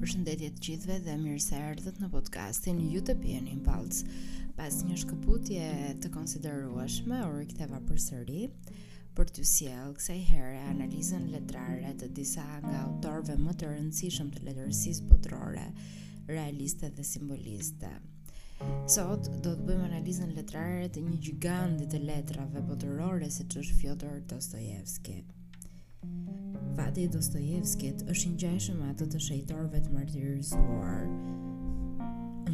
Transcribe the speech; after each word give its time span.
Përshëndetje 0.00 0.46
të 0.56 0.60
gjithëve 0.64 0.94
dhe 1.04 1.14
mirë 1.22 1.40
se 1.44 1.56
erdhët 1.70 1.98
në 2.00 2.06
podcastin 2.12 2.78
Utopian 2.96 3.50
Impulse. 3.52 4.06
Pas 4.56 4.78
një 4.88 4.96
shkëputje 5.02 5.66
të 6.00 6.10
konsiderueshme, 6.14 7.18
u 7.26 7.34
riktheva 7.36 7.82
përsëri 7.90 8.46
për 9.18 9.32
të 9.36 9.44
sjellë 9.52 9.92
kësaj 9.98 10.16
herë 10.30 10.62
analizën 10.70 11.28
letrare 11.34 11.92
të 12.00 12.08
disa 12.16 12.46
nga 12.64 12.80
autorëve 12.86 13.36
më 13.44 13.54
të 13.60 13.68
rëndësishëm 13.74 14.32
të 14.38 14.46
letërsisë 14.48 15.06
botërore, 15.12 15.66
realiste 16.32 16.88
dhe 16.96 17.04
simboliste. 17.12 17.92
Sot 18.96 19.28
do 19.44 19.52
të 19.52 19.56
bëjmë 19.68 19.90
analizën 19.92 20.32
letrare 20.38 20.88
të 20.96 21.04
një 21.10 21.20
gjiganti 21.28 21.90
të 21.92 22.00
letrave 22.08 22.64
botërore 22.72 23.28
se 23.36 23.44
që 23.52 23.64
është 23.66 23.80
Fjodor 23.82 24.22
Dostojevski. 24.32 25.20
Fati 26.76 27.02
i 27.02 27.08
Dostojevskit 27.10 28.04
është 28.12 28.28
i 28.28 28.34
ngjashëm 28.34 28.76
me 28.78 28.88
atë 28.94 29.06
të 29.10 29.20
shejtorëve 29.24 29.80
të 29.82 29.92
martirizuar. 29.94 31.08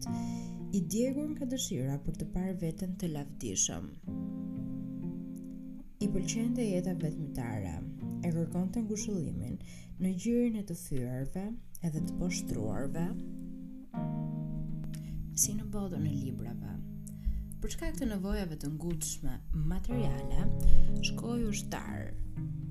i 0.73 0.81
djegur 0.95 1.29
nga 1.35 1.51
dëshira 1.53 1.99
për 2.07 2.17
të 2.23 2.31
parë 2.39 2.57
veten 2.63 2.97
të 3.03 3.13
lavdishëm. 3.19 3.91
I 6.09 6.09
pëlqente 6.15 6.65
jeta 6.71 6.97
vetmitare, 7.05 7.77
e 8.25 8.33
kërkonte 8.33 8.81
ngushëllimin 8.89 9.61
në 10.01 10.15
gjirin 10.25 10.57
e 10.57 10.65
të 10.73 10.79
fyerve 10.87 11.45
edhe 11.85 12.01
të 12.07 12.17
poshtruarve, 12.23 13.07
si 15.43 15.53
në 15.61 15.69
botën 15.77 16.09
e 16.09 16.17
librave. 16.23 16.80
Për 17.61 17.75
çka 17.75 17.89
këto 17.93 18.07
nevoja 18.09 18.45
të 18.61 18.69
ngutshme 18.73 19.33
materiale, 19.71 20.43
shkoi 21.09 21.43
ushtar 21.49 22.07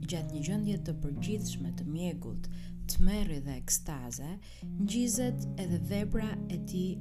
gjatë 0.09 0.33
një 0.33 0.39
gjendje 0.47 0.77
të 0.87 0.93
përgjithshme 1.03 1.69
të 1.77 1.83
mjegut, 1.89 2.43
tmerri 2.93 3.37
dhe 3.45 3.53
ekstaze, 3.59 4.31
ngjizet 4.79 5.39
edhe 5.65 5.77
vepra 5.91 6.31
e 6.55 6.57
tij 6.71 6.91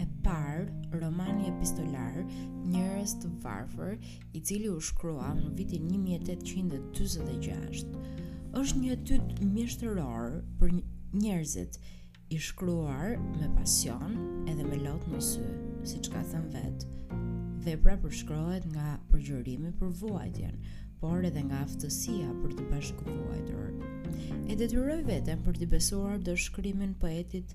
e 0.00 0.02
par, 0.24 0.56
romani 1.02 1.44
epistolar, 1.50 2.16
njerëz 2.72 3.12
të 3.20 3.28
varfër, 3.44 3.92
i 4.32 4.38
cili 4.40 4.68
u 4.72 4.80
shkrua 4.88 5.28
në 5.42 5.48
vitin 5.60 5.82
1846, 5.90 7.84
është 8.62 8.76
një 8.86 8.90
etyd 8.96 9.24
mjeshtëror 9.52 10.26
për 10.62 10.68
njerëzit 11.20 11.72
i 12.30 12.38
shkruar 12.40 13.18
me 13.40 13.48
pasion 13.56 14.16
edhe 14.52 14.64
me 14.68 14.78
lot 14.86 15.04
në 15.12 15.18
sy, 15.26 15.44
si 15.90 15.98
që 16.04 16.12
ka 16.14 16.22
thënë 16.32 16.52
vetë, 16.54 17.18
dhe 17.66 17.74
pra 17.84 17.94
përshkrohet 18.00 18.64
nga 18.72 18.94
përgjërimi 19.12 19.72
për 19.80 19.92
vuajtjen, 20.00 20.56
por 21.02 21.26
edhe 21.28 21.42
nga 21.48 21.60
aftësia 21.66 22.30
për 22.40 22.54
të 22.58 22.66
bashkë 22.72 23.04
vuajtër. 23.10 23.68
E 24.50 24.56
detyroj 24.60 24.98
veten 25.08 25.44
për 25.44 25.60
të 25.60 25.68
besuar 25.76 26.16
dhe 26.24 26.36
shkrymin 26.46 26.96
poetit 27.02 27.54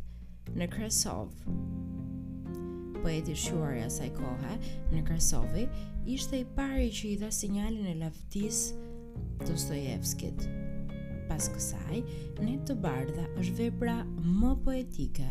në 0.58 0.70
Kresov. 0.74 1.34
Poetit 3.02 3.40
shuar 3.40 3.78
e 3.80 3.86
asaj 3.90 4.12
kohë 4.20 4.58
në 4.94 5.06
Kresovi 5.10 5.66
ishte 6.18 6.42
i 6.44 6.48
pari 6.58 6.90
që 7.00 7.06
i 7.10 7.16
dha 7.24 7.32
sinjalin 7.42 7.94
e 7.96 8.00
laftis 8.04 8.68
të 8.74 9.54
Dostojevskit 9.54 10.46
pas 11.30 11.46
kësaj, 11.54 12.00
në 12.48 12.56
të 12.68 12.76
bardha 12.84 13.28
është 13.40 13.56
vepra 13.60 13.96
më 14.18 14.54
poetike 14.66 15.28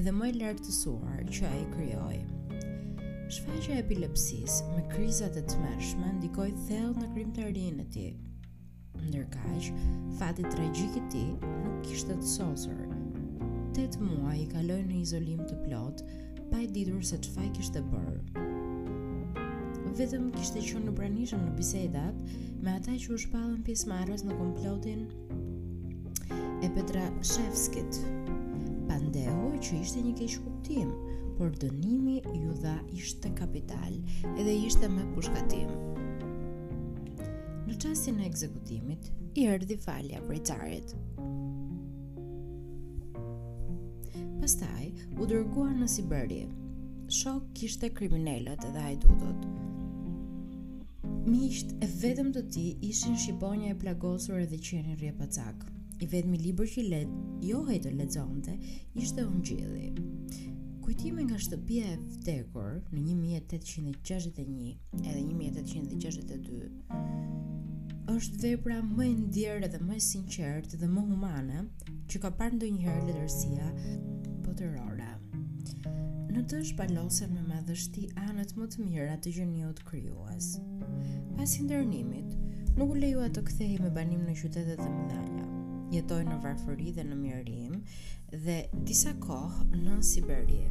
edhe 0.00 0.12
më 0.14 0.30
e 0.30 0.34
lartësuar 0.40 1.22
që 1.36 1.48
ai 1.52 1.62
krijoi. 1.74 2.18
Shfaqja 3.36 3.76
e 3.76 3.80
epilepsisë 3.82 4.66
me 4.74 4.82
krizat 4.92 5.38
e 5.40 5.44
tmeshme 5.50 6.12
ndikoi 6.18 6.50
thellë 6.66 6.98
në 7.04 7.08
krijtarinë 7.14 7.82
e 7.82 7.88
tij. 7.96 8.12
Ndërkaq, 9.06 9.70
fati 10.18 10.44
tragjik 10.50 10.98
i 11.02 11.06
tij 11.12 11.32
nuk 11.62 11.82
kishte 11.86 12.14
të 12.20 12.30
sosur. 12.36 12.82
8 13.76 14.00
muaj 14.02 14.38
i 14.40 14.48
kaloi 14.54 14.82
në 14.88 15.02
izolim 15.04 15.42
të 15.46 15.58
plotë, 15.66 16.08
pa 16.50 16.62
e 16.64 16.70
ditur 16.74 17.02
se 17.06 17.20
çfarë 17.22 17.52
kishte 17.58 17.82
bërë 17.92 18.54
vetëm 19.96 20.26
kishte 20.34 20.60
qenë 20.60 20.90
në 20.90 20.92
pranishëm 20.96 21.40
në 21.46 21.52
bisedat 21.56 22.16
me 22.64 22.72
ata 22.76 22.92
që 23.02 23.14
u 23.14 23.20
shpallën 23.22 23.62
pjesë 23.64 23.88
marrës 23.88 24.24
në 24.28 24.34
komplotin 24.36 25.06
e 26.34 26.68
Petra 26.74 27.04
Shevskit. 27.30 27.96
Pandeu 28.90 29.54
që 29.64 29.78
ishte 29.80 30.02
një 30.04 30.12
keq 30.18 30.34
kuptim, 30.44 30.90
por 31.38 31.54
dënimi 31.62 32.18
ju 32.42 32.52
dha 32.60 32.74
ishte 32.98 33.30
kapital 33.40 33.96
edhe 34.36 34.52
ishte 34.68 34.90
me 34.92 35.04
pushkatim. 35.14 35.72
Në 37.70 37.78
qasin 37.82 38.20
e 38.20 38.28
ekzekutimit, 38.28 39.08
i 39.40 39.46
erdi 39.48 39.78
falja 39.80 40.20
brejtarit. 40.28 40.92
Pastaj, 44.42 44.92
u 45.16 45.24
dërguar 45.28 45.72
në 45.80 45.88
Siberi. 45.94 46.44
Shok 47.18 47.48
kishte 47.56 47.88
kriminelët 47.96 48.68
edhe 48.70 48.84
hajdutët. 48.88 49.48
Miqt 51.26 51.72
e 51.82 51.86
vetëm 51.90 52.28
të 52.36 52.40
ti 52.54 52.62
ishin 52.86 53.16
shqiponja 53.18 53.72
e 53.72 53.78
plagosur 53.80 54.38
edhe 54.44 54.60
qeni 54.68 54.92
rje 54.94 55.08
pacak. 55.18 55.64
I 55.98 56.06
vetëmi 56.12 56.38
libër 56.38 56.68
që 56.74 56.84
let, 56.92 57.16
jo 57.48 57.64
hejtë 57.66 57.90
lezonte, 57.98 58.54
ishte 59.02 59.24
unë 59.32 59.42
gjithi. 59.48 60.06
Kujtime 60.84 61.24
nga 61.26 61.40
shtëpia 61.48 61.88
e 61.96 61.98
vdekur 62.12 62.70
në 62.92 63.02
1861 63.08 64.70
edhe 65.00 65.18
1862 65.24 66.70
është 68.14 68.42
vepra 68.44 68.78
më 68.94 69.06
e 69.10 69.14
ndjerë 69.24 69.66
edhe 69.72 69.82
më 69.82 69.96
e 69.98 70.04
sinqertë 70.12 70.78
dhe 70.84 70.92
më 70.94 71.08
humane 71.10 71.64
që 72.06 72.22
ka 72.22 72.30
parë 72.38 72.60
ndonjëherë 72.60 73.06
letërsia 73.10 73.72
botërore 74.46 75.12
në 76.36 76.42
të 76.52 76.58
shpalosen 76.68 77.30
me 77.32 77.40
madhështi 77.48 78.02
anët 78.20 78.50
më 78.60 78.66
të 78.72 78.82
mira 78.84 79.14
të 79.24 79.30
gjëniot 79.38 79.78
kryuas. 79.88 80.46
Pas 81.38 81.54
ndërnimit, 81.64 82.34
nuk 82.76 82.92
u 82.92 82.96
lejua 83.00 83.30
të 83.32 83.42
kthehi 83.48 83.78
me 83.80 83.88
banim 83.96 84.26
në 84.28 84.34
qytetet 84.42 84.82
dhe 84.84 84.88
mëdhanja. 84.98 85.46
Jetoj 85.94 86.20
në 86.28 86.36
varfëri 86.44 86.90
dhe 86.96 87.06
në 87.08 87.16
mirërim 87.16 87.78
dhe 88.44 88.56
disa 88.84 89.14
kohë 89.22 89.80
në 89.86 89.96
Siberie. 90.04 90.68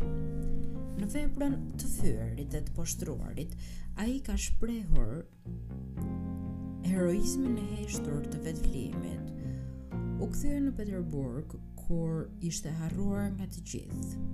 Në 1.02 1.10
veprën 1.16 1.58
të 1.82 1.90
fyrrit 1.96 2.54
dhe 2.54 2.62
të 2.68 2.78
poshtruarit, 2.78 3.58
a 3.98 4.06
i 4.12 4.20
ka 4.26 4.38
shprehur 4.38 5.24
heroizmin 6.86 7.58
e 7.64 7.66
heshtur 7.80 8.28
të 8.30 8.44
vetëvlimit. 8.50 10.22
U 10.22 10.30
këthyre 10.30 10.62
në 10.68 10.76
Peterburg, 10.78 11.58
kur 11.88 12.28
ishte 12.52 12.70
harruar 12.84 13.32
nga 13.34 13.50
të 13.56 13.66
gjithë 13.74 14.30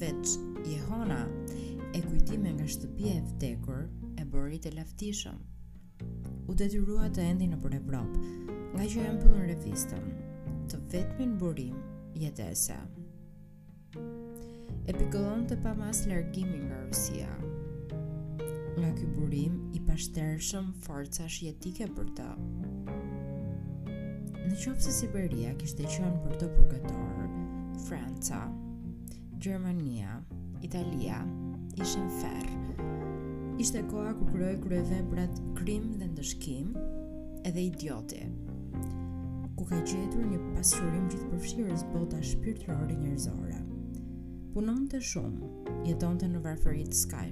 veç 0.00 0.28
Jehona, 0.70 1.26
e 1.94 2.00
kujtime 2.00 2.54
nga 2.56 2.64
shtëpia 2.66 3.12
e 3.18 3.22
vdekur 3.28 3.82
e 4.18 4.24
bëri 4.32 4.60
të 4.64 4.70
laftishëm. 4.78 5.36
U 6.48 6.54
detyrua 6.56 7.08
të 7.12 7.24
endi 7.32 7.48
në 7.50 7.58
për 7.62 7.74
Evropë, 7.82 8.32
nga 8.72 8.86
që 8.88 9.02
e 9.04 9.10
mpullën 9.16 9.44
revistën, 9.50 10.06
të 10.72 10.80
vetmin 10.92 11.34
burim 11.40 11.76
jetese. 12.16 12.78
E 14.88 14.96
pikëllon 14.96 15.44
të 15.50 15.60
pamas 15.62 16.04
lërgimi 16.08 16.62
nga 16.64 16.80
Rusia. 16.86 17.28
Nga 18.80 18.90
ky 18.98 19.08
burim 19.18 19.58
i 19.76 19.82
pashtershëm 19.86 20.72
forca 20.86 21.28
shjetike 21.30 21.90
për 21.96 22.08
të. 22.18 22.30
Në 24.48 24.56
qopë 24.58 24.84
se 24.88 24.96
Siberia 25.02 25.52
kishte 25.60 25.84
qënë 25.86 26.24
për 26.26 26.40
të 26.40 26.52
purgatorë, 26.56 27.28
Franca. 27.86 28.46
Gjermania, 29.42 30.20
Italia, 30.62 31.16
ishin 31.74 32.04
në 32.06 32.18
ferë. 32.20 32.90
Ishte 33.62 33.80
koha 33.90 34.12
ku 34.14 34.28
kërëj 34.28 34.52
kërë 34.62 34.82
veprat 34.86 35.40
krim 35.58 35.88
dhe 35.98 36.06
ndëshkim 36.12 36.68
edhe 37.50 37.64
idioti. 37.72 38.20
Ku 39.58 39.66
ka 39.66 39.80
gjetur 39.88 40.22
një 40.28 40.38
pasurim 40.52 41.08
gjithë 41.10 41.26
përfshirës 41.32 41.82
bota 41.90 42.20
shpirtërori 42.30 43.00
njërzore. 43.00 43.58
Punon 44.54 44.84
të 44.92 45.00
shumë, 45.10 45.50
jeton 45.90 46.20
të 46.22 46.28
në 46.36 46.42
varfërit 46.46 46.94
s'ka 47.02 47.24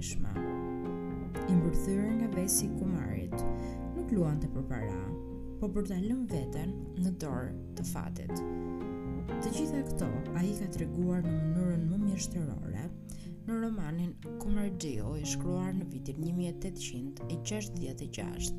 imbërthyre 1.53 2.09
I 2.11 2.15
nga 2.19 2.27
besi 2.35 2.67
kumarit, 2.75 3.37
nuk 3.95 4.11
luan 4.17 4.39
të 4.43 4.51
përpara, 4.57 4.99
po 5.63 5.71
për 5.71 5.87
të 5.87 6.01
lëmë 6.09 6.27
vetën 6.35 6.75
në 7.05 7.15
dorë 7.23 7.55
të 7.79 7.87
fatit. 7.93 8.43
Të 9.41 9.47
gjitha 9.55 9.79
këto 9.87 10.07
a 10.35 10.39
i 10.45 10.49
ka 10.59 10.65
të 10.73 10.77
reguar 10.83 11.21
në 11.23 11.31
mënyrën 11.47 11.83
më 11.91 11.97
mjeshtërore 12.01 12.81
në 13.47 13.53
romanin 13.61 14.11
Kumërgjio 14.43 15.09
i 15.19 15.23
shkruar 15.31 15.71
në 15.77 15.85
vitin 15.93 16.17
1866. 16.27 18.51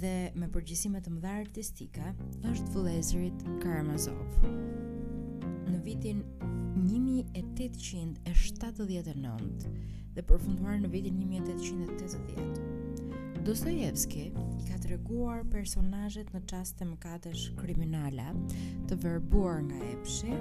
dhe 0.00 0.30
me 0.34 0.46
përgjësime 0.52 1.00
të 1.04 1.10
mëdha 1.14 1.30
artistike 1.40 2.04
është 2.50 2.68
vëlezërit 2.74 3.38
Karamazov. 3.62 4.26
Në 5.70 5.78
vitin 5.84 6.18
1879 6.82 9.68
dhe 10.14 10.22
përfunduar 10.28 10.76
në 10.82 10.88
vitin 10.94 11.14
1880, 11.22 12.60
Dostojevski 13.44 14.24
i 14.32 14.34
ka 14.70 14.76
të 14.80 14.86
reguar 14.94 15.40
personajet 15.52 16.28
në 16.32 16.40
qaste 16.48 16.84
më 16.88 16.96
katesh 17.02 17.44
kriminala 17.58 18.28
të 18.88 18.94
verbuar 19.04 19.56
nga 19.66 19.78
epshi, 19.92 20.32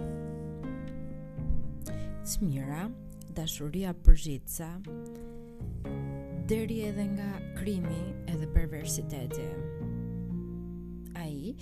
cmira, 2.31 2.83
dashuria 3.35 3.91
përgjitsa, 4.07 4.69
deri 6.49 6.77
edhe 6.85 7.03
nga 7.05 7.29
krimi 7.55 8.01
edhe 8.27 8.47
perversiteti. 8.55 9.45
A 11.15 11.23
i 11.31 11.53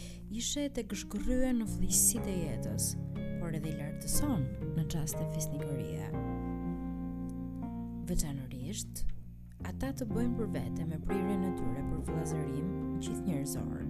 ishe 0.42 0.64
të 0.74 0.88
gëshkërrye 0.90 1.52
në 1.54 1.68
flisit 1.76 2.26
e 2.26 2.34
jetës, 2.48 2.88
por 3.42 3.54
edhe 3.54 3.70
i 3.70 3.76
lartëson 3.78 4.48
në 4.78 4.88
qast 4.94 5.20
e 5.22 5.28
fisnikëria. 5.36 6.10
ata 9.72 9.90
të 9.98 10.06
bëjmë 10.10 10.36
për 10.38 10.48
vete 10.56 10.86
me 10.90 10.98
prirën 11.06 11.42
në 11.44 11.50
tyre 11.58 11.84
për 11.90 12.00
vlazërim 12.08 12.70
gjithë 13.02 13.24
njërzorë. 13.28 13.86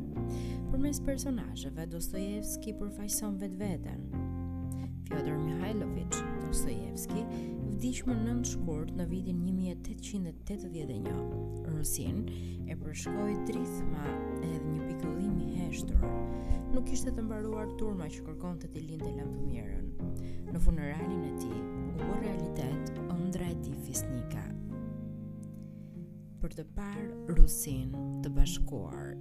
Për 0.72 0.80
mes 0.84 1.00
personajëve, 1.08 1.86
Dostojevski 1.94 2.74
përfajson 2.80 3.38
vetë 3.42 3.60
vetën, 3.62 4.02
Fyodor 5.12 5.36
Mihajlovich 5.44 6.08
Dostojevski, 6.46 7.20
vdishmë 7.76 8.14
në 8.16 8.22
nëndë 8.30 8.48
shkurt 8.54 8.92
në 8.96 9.08
vitin 9.12 9.42
1881. 9.44 11.10
Rusin 11.74 12.22
e 12.72 12.78
përshkoj 12.80 13.34
drithma 13.50 14.06
edhe 14.40 14.62
një 14.70 14.86
pikëllim 14.92 15.34
i 15.44 15.50
heshtur. 15.58 16.06
Nuk 16.72 16.88
ishte 16.96 17.12
të 17.18 17.26
mbaruar 17.28 17.74
turma 17.82 18.08
që 18.14 18.24
kërkon 18.30 18.62
të 18.64 18.72
tilin 18.78 19.04
të 19.04 19.12
lamëmjerën. 19.18 19.92
Në 20.56 20.64
funerarin 20.64 21.28
e 21.28 21.34
ti, 21.44 21.52
u 21.52 21.92
bërë 22.00 22.22
realitet 22.24 22.94
ëndra 23.18 23.52
e 23.52 23.60
ti 23.68 23.76
fisnika. 23.84 24.46
Për 26.40 26.56
të 26.62 26.68
parë 26.78 27.38
rusin 27.38 27.92
të 28.24 28.32
bashkuar 28.40 29.18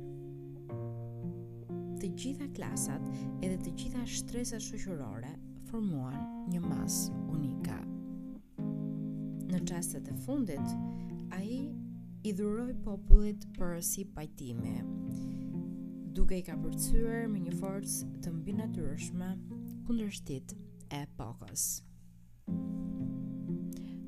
të 2.01 2.15
gjitha 2.17 2.47
klasat 2.57 3.03
edhe 3.45 3.59
të 3.67 3.73
gjitha 3.83 4.03
shtresat 4.09 4.63
shoqërore 4.65 5.35
formuan 5.71 6.19
një 6.51 6.61
mas 6.67 6.97
unika. 7.31 7.77
Në 9.51 9.61
qastet 9.69 10.09
e 10.11 10.17
fundit, 10.25 10.73
a 11.35 11.39
i 11.47 11.61
i 12.29 12.33
dhuroj 12.37 12.73
popullit 12.85 13.47
për 13.57 13.79
si 13.87 14.03
pajtimi, 14.13 14.75
duke 16.15 16.37
i 16.37 16.45
ka 16.45 16.57
përcyrë 16.61 17.23
me 17.33 17.41
një 17.47 17.55
forcë 17.61 18.11
të 18.25 18.33
mbi 18.37 18.53
natyrshme 18.59 19.31
kundërshtit 19.87 20.55
e 20.91 21.03
epokës. 21.07 21.69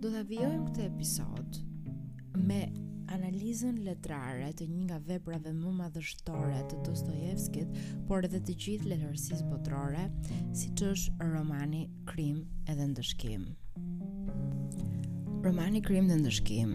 Do 0.03 0.11
të 0.11 0.25
vijojmë 0.29 0.67
këtë 0.71 0.89
episod 0.91 1.63
me 2.43 2.65
Analizën 3.13 3.77
letrare 3.85 4.47
të 4.57 4.65
një 4.71 4.79
nga 4.87 4.97
veprave 5.05 5.51
më 5.53 5.71
madhështore 5.77 6.63
të 6.71 6.79
Dostojevskit, 6.87 7.75
por 8.09 8.25
edhe 8.25 8.39
të 8.41 8.55
gjithë 8.65 8.89
letërsisë 8.89 9.49
botërore, 9.51 10.07
siç 10.57 10.81
është 10.89 11.27
romani 11.35 11.83
Krim 12.09 12.39
edhe 12.73 12.87
Ndëshkim. 12.95 13.43
Romani 15.45 15.83
Krim 15.85 16.09
dhe 16.09 16.17
Ndëshkim 16.23 16.73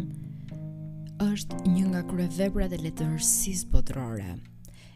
është 1.30 1.64
një 1.74 1.86
nga 1.94 2.04
kryeveprat 2.12 2.76
e 2.76 2.80
letërsisë 2.86 3.72
botërore, 3.74 4.36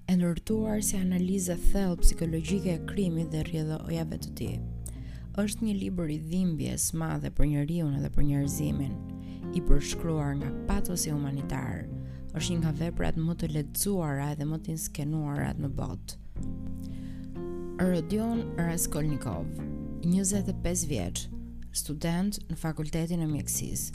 e 0.05 0.17
ndërtuar 0.19 0.83
si 0.85 0.99
analizë 1.01 1.55
thellë 1.71 2.03
psikologjike 2.03 2.75
e 2.77 2.83
krimit 2.91 3.33
dhe 3.33 3.41
rrjedhojave 3.47 4.21
të 4.27 4.35
tij 4.43 4.59
është 5.47 5.65
një 5.65 5.73
libër 5.81 6.13
i 6.13 6.19
dhimbjes 6.35 6.91
madhe 7.05 7.33
për 7.33 7.49
njeriu 7.55 7.89
edhe 7.97 8.13
për 8.13 8.29
njerëzimin, 8.29 8.93
i 9.57 9.61
përshkruar 9.67 10.35
nga 10.39 10.49
patosi 10.69 11.11
humanitar, 11.11 11.85
është 12.37 12.53
një 12.53 12.59
nga 12.61 12.73
veprat 12.81 13.17
më 13.19 13.35
të 13.41 13.49
ledzuara 13.55 14.29
dhe 14.37 14.45
më 14.47 14.59
të 14.67 14.75
atë 15.49 15.61
në 15.61 15.69
botë. 15.79 16.15
Rodion 17.81 18.43
Raskolnikov, 18.59 19.45
25 20.05 20.85
vjeç, 20.89 21.25
student 21.73 22.37
në 22.49 22.55
Fakultetin 22.59 23.21
e 23.21 23.27
Mjekësisë, 23.27 23.93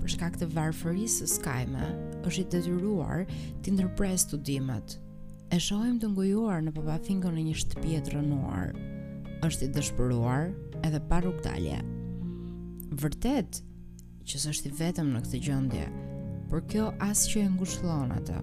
për 0.00 0.08
shkak 0.14 0.36
të 0.40 0.46
varfërisë 0.54 1.16
së 1.20 1.26
skajme, 1.34 1.86
është 2.28 2.40
i 2.40 2.46
detyruar 2.54 3.24
të 3.62 3.74
ndërpres 3.74 4.24
studimet. 4.28 4.96
E 5.52 5.58
shohim 5.60 5.98
të 6.00 6.08
ngujuar 6.14 6.62
në 6.64 6.72
papafingon 6.78 7.34
në 7.36 7.44
një 7.50 7.60
shtëpje 7.62 8.00
të 8.06 8.16
rënuar. 8.18 8.70
është 9.44 9.64
i 9.64 9.68
dëshpëruar 9.76 10.44
edhe 10.88 11.00
pa 11.08 11.18
rrugdalje. 11.20 11.76
Vërtet, 13.02 13.58
që 14.24 14.40
së 14.40 14.50
është 14.54 14.68
i 14.70 14.74
vetëm 14.80 15.10
në 15.12 15.20
këtë 15.24 15.40
gjëndje, 15.44 15.86
por 16.50 16.64
kjo 16.70 16.90
asë 17.04 17.30
që 17.30 17.40
e 17.40 17.48
ngushlon 17.56 18.14
atë. 18.20 18.42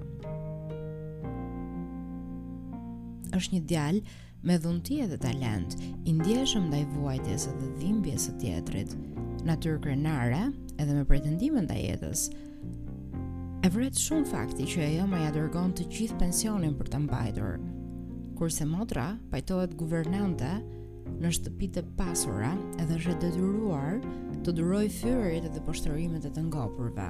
është 3.31 3.53
një 3.55 3.59
djalë 3.71 4.01
me 4.45 4.55
dhuntie 4.59 5.05
dhe 5.07 5.17
talent, 5.23 5.73
i 6.05 6.11
ndjeshëm 6.13 6.65
ndaj 6.67 6.81
vuajtjes 6.93 7.45
dhe 7.61 7.69
dhimbjes 7.79 8.25
së 8.27 8.33
teatrit, 8.41 8.91
natyrë 9.47 9.79
krenare 9.85 10.41
edhe 10.77 10.97
me 10.97 11.05
pretendime 11.07 11.63
ndaj 11.63 11.79
jetës. 11.89 12.25
E 13.65 13.69
vret 13.71 13.95
shumë 13.97 14.27
fakti 14.31 14.67
që 14.73 14.83
ajo 14.89 15.07
më 15.07 15.23
me 15.23 15.31
dërgon 15.37 15.73
të 15.79 15.85
gjithë 15.95 16.19
pensionin 16.21 16.75
për 16.77 16.91
të 16.91 17.01
mbajtur, 17.07 17.57
kurse 18.37 18.65
modra 18.67 19.07
pajtohet 19.31 19.77
guvernante, 19.79 20.51
në 21.19 21.31
shtëpitë 21.37 21.81
e 21.81 21.89
pasura 21.97 22.51
edhe 22.79 22.97
është 22.99 23.17
detyruar 23.23 23.97
të 24.45 24.53
duroj 24.57 24.85
fyerit 24.95 25.45
dhe 25.53 25.63
poshtërimet 25.67 26.25
e 26.25 26.31
të 26.33 26.43
ngopurve. 26.47 27.09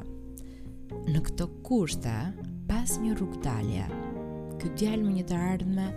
Në 1.14 1.22
këto 1.28 1.48
kushte, 1.68 2.16
pas 2.68 2.98
një 3.00 3.14
rrugdalje, 3.16 3.86
ky 4.62 4.72
djalë 4.80 5.06
me 5.08 5.14
një 5.20 5.24
të 5.30 5.38
ardhme 5.52 5.88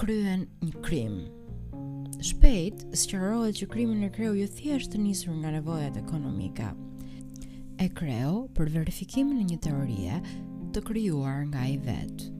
kryen 0.00 0.46
një 0.64 0.84
krim. 0.86 1.18
Shpejt, 2.20 2.86
sqarohet 3.02 3.60
që 3.60 3.68
krimin 3.74 4.02
e 4.08 4.10
kreu 4.14 4.32
jo 4.36 4.48
thjesht 4.56 4.92
të 4.94 5.00
njësur 5.04 5.36
nga 5.40 5.54
nevojat 5.58 5.96
ekonomika. 6.00 6.72
E 7.80 7.86
kreu 7.96 8.46
për 8.56 8.72
verifikimin 8.76 9.40
e 9.44 9.48
një 9.52 9.60
teorie 9.68 10.20
të 10.74 10.84
kryuar 10.88 11.46
nga 11.48 11.68
i 11.72 11.78
vetë. 11.80 12.39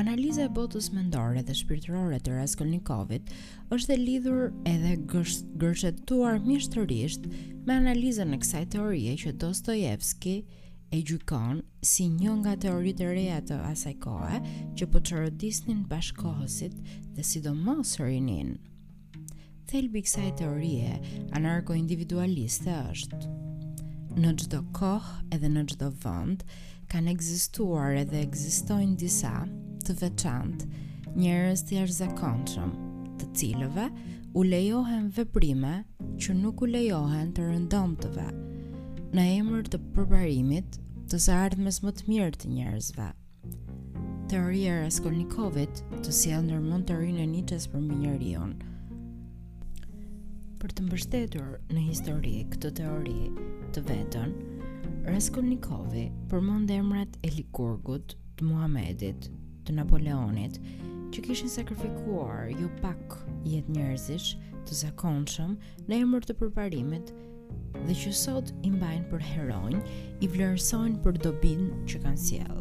Analiza 0.00 0.44
e 0.46 0.50
botës 0.52 0.86
mendore 0.94 1.42
dhe 1.44 1.54
shpirtërore 1.54 2.18
të 2.24 2.32
Raskolnikovit 2.38 3.28
është 3.76 3.92
e 3.94 3.98
lidhur 4.00 4.46
edhe 4.68 4.94
gërshetuar 5.12 6.38
mishtërisht 6.46 7.26
me 7.68 7.76
analizën 7.76 8.32
e 8.32 8.38
kësaj 8.42 8.62
teorie 8.74 9.12
që 9.22 9.34
Dostojevski 9.44 10.34
e 10.96 11.00
gjykon 11.10 11.60
si 11.92 12.06
një 12.14 12.34
nga 12.40 12.54
teoritë 12.64 13.04
e 13.06 13.10
reja 13.16 13.40
të 13.48 13.58
asaj 13.68 13.94
kohe 14.06 14.40
që 14.80 14.88
po 14.94 15.00
çorodisnin 15.10 15.84
bashkohësit 15.92 16.76
dhe 17.16 17.24
sidomos 17.34 17.94
rinin. 18.00 18.54
Thelbi 19.68 20.00
i 20.02 20.06
kësaj 20.08 20.28
teorie 20.40 20.96
individualiste 21.84 22.72
është 22.92 23.22
në 24.22 24.34
çdo 24.42 24.64
kohë 24.72 25.28
edhe 25.36 25.48
në 25.52 25.66
çdo 25.74 25.92
vend 26.04 26.44
kanë 26.88 27.10
ekzistuar 27.12 27.96
edhe 28.06 28.20
ekzistojnë 28.24 28.96
disa 29.00 29.36
të 29.82 29.94
veçantë, 29.98 30.66
njerëz 31.18 31.62
të 31.66 31.76
jashtëzakonshëm, 31.80 32.70
të 33.18 33.28
cilëve 33.38 33.88
u 34.38 34.44
lejohen 34.46 35.08
veprime 35.16 35.72
që 36.22 36.36
nuk 36.38 36.62
u 36.64 36.68
lejohen 36.70 37.32
të 37.34 37.48
rëndomtëve. 37.50 38.26
Në 39.12 39.24
emër 39.40 39.66
të 39.72 39.80
përparimit, 39.96 40.78
të 41.12 41.18
së 41.20 41.34
ardhmes 41.46 41.82
më 41.84 41.94
të 41.98 42.06
mirë 42.08 42.30
të 42.42 42.52
njerëzve. 42.54 43.08
Teoria 44.32 44.78
e 44.78 44.84
Raskolnikovit 44.86 45.82
të 46.06 46.14
sjell 46.18 46.46
mund 46.64 46.86
të 46.88 46.96
rinë 47.02 47.26
Nietzsche 47.34 47.58
për 47.74 47.82
mirënjerin. 47.84 48.54
Për 50.62 50.72
të 50.78 50.86
mbështetur 50.86 51.50
në 51.74 51.82
histori 51.90 52.36
këtë 52.54 52.70
teori 52.78 53.18
të 53.74 53.82
vetën, 53.90 54.34
Raskolnikovi 55.10 56.06
përmend 56.32 56.70
emrat 56.72 57.18
e 57.26 57.32
Likurgut, 57.36 58.14
të 58.38 58.46
Muhamedit, 58.48 59.28
të 59.66 59.74
Napoleonit, 59.78 60.56
që 61.14 61.22
kishin 61.28 61.50
sakrifikuar 61.52 62.48
jo 62.54 62.68
pak 62.82 63.18
jetë 63.48 63.76
njerëzish 63.76 64.32
të 64.66 64.78
zakonshëm 64.84 65.56
në 65.88 65.98
emër 66.02 66.26
të 66.26 66.36
përparimit 66.40 67.12
dhe 67.82 67.96
që 68.00 68.12
sot 68.16 68.52
i 68.66 68.70
mbajnë 68.72 69.06
për 69.10 69.24
heronj 69.30 69.78
i 70.24 70.28
vlerësojnë 70.32 71.02
për 71.04 71.18
dobin 71.24 71.66
që 71.88 72.00
kanë 72.04 72.22
siel 72.26 72.60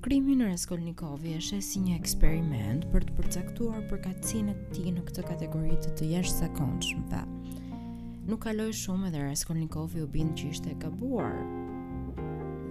Krimi 0.00 0.32
në 0.34 0.46
Raskolnikovi 0.48 1.34
është 1.36 1.58
si 1.62 1.82
një 1.84 1.96
eksperiment 2.00 2.86
për 2.92 3.04
të 3.10 3.16
përcaktuar 3.18 3.84
përkatësinë 3.90 4.54
e 4.54 4.70
tij 4.72 4.94
në 4.96 5.04
këtë 5.10 5.26
kategori 5.30 5.76
të 5.86 5.96
të 6.00 6.08
dhe 7.10 7.22
Nuk 8.30 8.40
kaloi 8.46 8.72
shumë 8.76 9.08
edhe 9.08 9.22
Raskolnikovi 9.28 10.02
u 10.04 10.08
bind 10.08 10.34
që 10.38 10.50
ishte 10.52 10.74
gabuar 10.82 11.36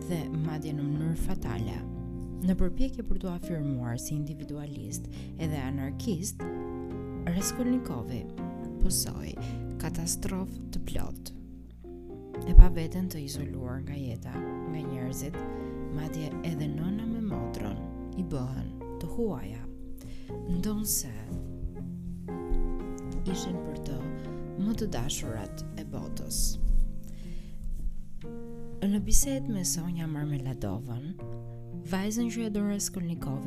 dhe 0.09 0.21
madje 0.39 0.71
në 0.77 0.81
mënyrë 0.85 1.17
fatale. 1.27 1.75
Në 2.39 2.53
përpjekje 2.55 3.03
për 3.03 3.17
të 3.19 3.27
afirmuar 3.36 3.98
si 4.00 4.13
individualist 4.15 5.10
edhe 5.43 5.60
anarkist, 5.60 6.39
Raskolnikovi 7.36 8.22
posoi 8.79 9.34
katastrofë 9.81 10.62
të 10.72 10.81
plot. 10.88 11.31
E 12.48 12.53
pa 12.55 12.69
veten 12.72 13.10
të 13.12 13.25
izoluar 13.25 13.81
nga 13.84 13.98
jeta, 14.00 14.31
nga 14.39 14.79
njerëzit, 14.86 15.36
madje 15.98 16.29
edhe 16.48 16.69
nëna 16.77 17.10
me 17.12 17.25
motrën 17.27 17.75
i 18.15 18.24
bën 18.31 18.72
të 19.03 19.12
huaja. 19.17 19.60
Ndonse 20.55 21.12
ishin 23.29 23.60
për 23.67 23.84
të 23.89 24.00
më 24.63 24.77
të 24.79 24.88
dashurat 24.96 25.65
e 25.75 25.84
botës. 25.91 26.43
Në 28.89 29.03
bisedë 29.05 29.53
me 29.53 29.62
Sonja 29.69 30.08
Marmeladovën, 30.10 31.12
vajzën 31.89 32.27
që 32.29 32.43
e 32.48 32.50
dorë 32.53 32.77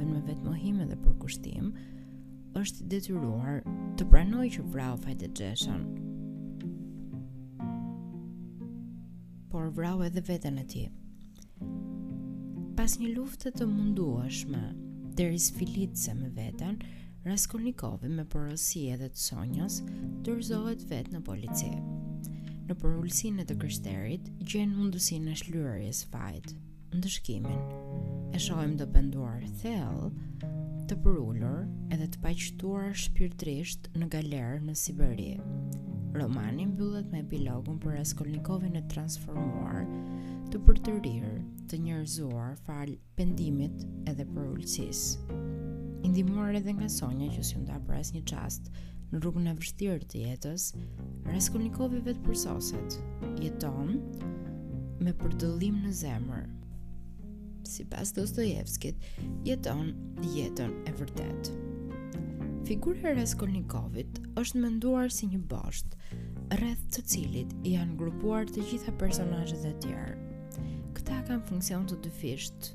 me 0.09 0.21
vetmohim 0.27 0.81
edhe 0.83 0.97
përkushtim, 1.05 1.67
është 2.59 2.87
detyruar 2.91 3.61
të 3.97 4.07
pranoj 4.11 4.49
që 4.57 4.63
vrau 4.73 4.97
fajtë 4.99 5.29
gjeshën. 5.39 5.83
Por 9.53 9.69
vrau 9.77 10.03
edhe 10.03 10.21
vetën 10.27 10.59
e 10.59 10.65
ti. 10.73 10.83
Pas 12.75 12.97
një 12.99 13.13
luftë 13.17 13.53
të 13.61 13.67
munduashme, 13.71 14.65
deri 15.15 15.39
sfilitëse 15.39 16.15
me 16.19 16.29
vetën, 16.35 16.81
Raskolnikovi 17.25 18.09
me 18.11 18.25
porosi 18.27 18.89
edhe 18.97 19.07
të 19.15 19.21
sonjës, 19.29 19.77
dërzohet 20.27 20.83
vetë 20.91 21.15
në 21.15 21.21
polici. 21.31 21.71
Në 22.67 22.75
përullësin 22.83 23.39
e 23.39 23.45
të 23.47 23.57
kryshterit 23.63 24.33
gjenë 24.43 24.75
mundusin 24.81 25.31
e 25.31 25.37
shlyërjes 25.45 26.03
fajtë, 26.11 26.57
ndëshkimin, 26.97 27.63
e 28.33 28.39
shohim 28.41 28.77
të 28.81 28.87
penduar 28.93 29.43
thellë, 29.61 30.07
të 30.91 30.97
përullur 31.05 31.63
edhe 31.95 32.07
të 32.13 32.21
paqëtuar 32.25 32.93
shpirtrisht 33.05 33.91
në 34.01 34.07
galerë 34.15 34.61
në 34.67 34.77
Siberi. 34.83 35.27
Romani 36.17 36.65
mbyllet 36.71 37.11
me 37.13 37.21
epilogun 37.25 37.77
për 37.83 37.97
Raskolnikovin 37.99 38.77
e 38.81 38.83
transformuar, 38.93 39.85
të 40.53 40.61
përtërir, 40.69 41.29
të 41.69 41.79
njerëzuar 41.85 42.57
fal 42.67 42.89
pendimit 43.21 43.85
edhe 44.13 44.27
për 44.35 44.65
Indimuar 46.03 46.55
edhe 46.59 46.73
nga 46.75 46.89
Sonja 46.91 47.29
që 47.37 47.43
si 47.47 47.57
nda 47.63 47.77
për 47.87 47.97
asë 48.01 48.15
një 48.17 48.23
qast 48.27 48.73
në 49.13 49.21
rrugën 49.23 49.47
e 49.47 49.55
vështirë 49.61 50.07
të 50.13 50.19
jetës, 50.25 50.65
Raskolnikovi 51.29 52.01
vetë 52.09 52.25
përsoset, 52.27 52.97
jeton 53.45 54.01
me 55.01 55.13
përdëllim 55.23 55.79
në 55.87 55.93
zemër, 56.01 56.45
si 57.67 57.85
pas 57.85 58.13
Dostojevskit, 58.13 58.95
jeton 59.47 59.95
jetën 60.35 60.75
e 60.87 60.93
vërtet. 60.99 61.53
Figurë 62.67 63.11
e 63.11 63.15
Raskolnikovit 63.21 64.21
është 64.39 64.63
menduar 64.63 65.11
si 65.13 65.29
një 65.33 65.41
bosht, 65.51 65.97
rreth 66.53 66.85
të 66.95 67.05
cilit 67.11 67.55
janë 67.67 67.97
grupuar 68.01 68.47
të 68.49 68.65
gjitha 68.69 68.95
personajët 69.01 69.67
e 69.69 69.73
tjerë. 69.85 70.15
Këta 70.97 71.23
kanë 71.29 71.47
funksion 71.49 71.87
të 71.91 72.01
dëfisht, 72.07 72.73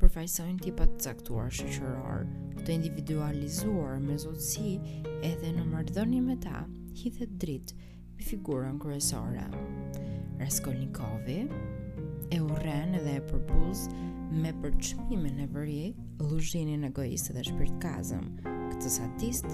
përfajsojnë 0.00 0.64
tipat 0.66 0.96
të 0.96 1.08
caktuar 1.12 1.52
shëqëror, 1.56 2.26
të 2.60 2.76
individualizuar 2.78 3.98
me 4.02 4.18
zotësi 4.18 4.76
edhe 5.24 5.54
në 5.56 5.64
mërdoni 5.74 6.20
me 6.28 6.36
ta, 6.44 6.64
hithet 7.02 7.36
dritë, 7.40 7.78
figurën 8.26 8.76
kërësore. 8.82 9.48
Raskolnikovi 10.36 11.40
e 12.34 12.40
urren 12.42 12.94
edhe 12.98 13.14
e 13.20 13.22
përbuz 13.30 13.84
me 14.42 14.50
përqmimin 14.62 15.36
e 15.44 15.46
vëri 15.54 15.80
lushinin 16.28 16.82
e 16.88 16.90
dhe 16.96 17.42
shpirtkazëm 17.48 18.26
këtë 18.72 18.90
sadist 18.96 19.46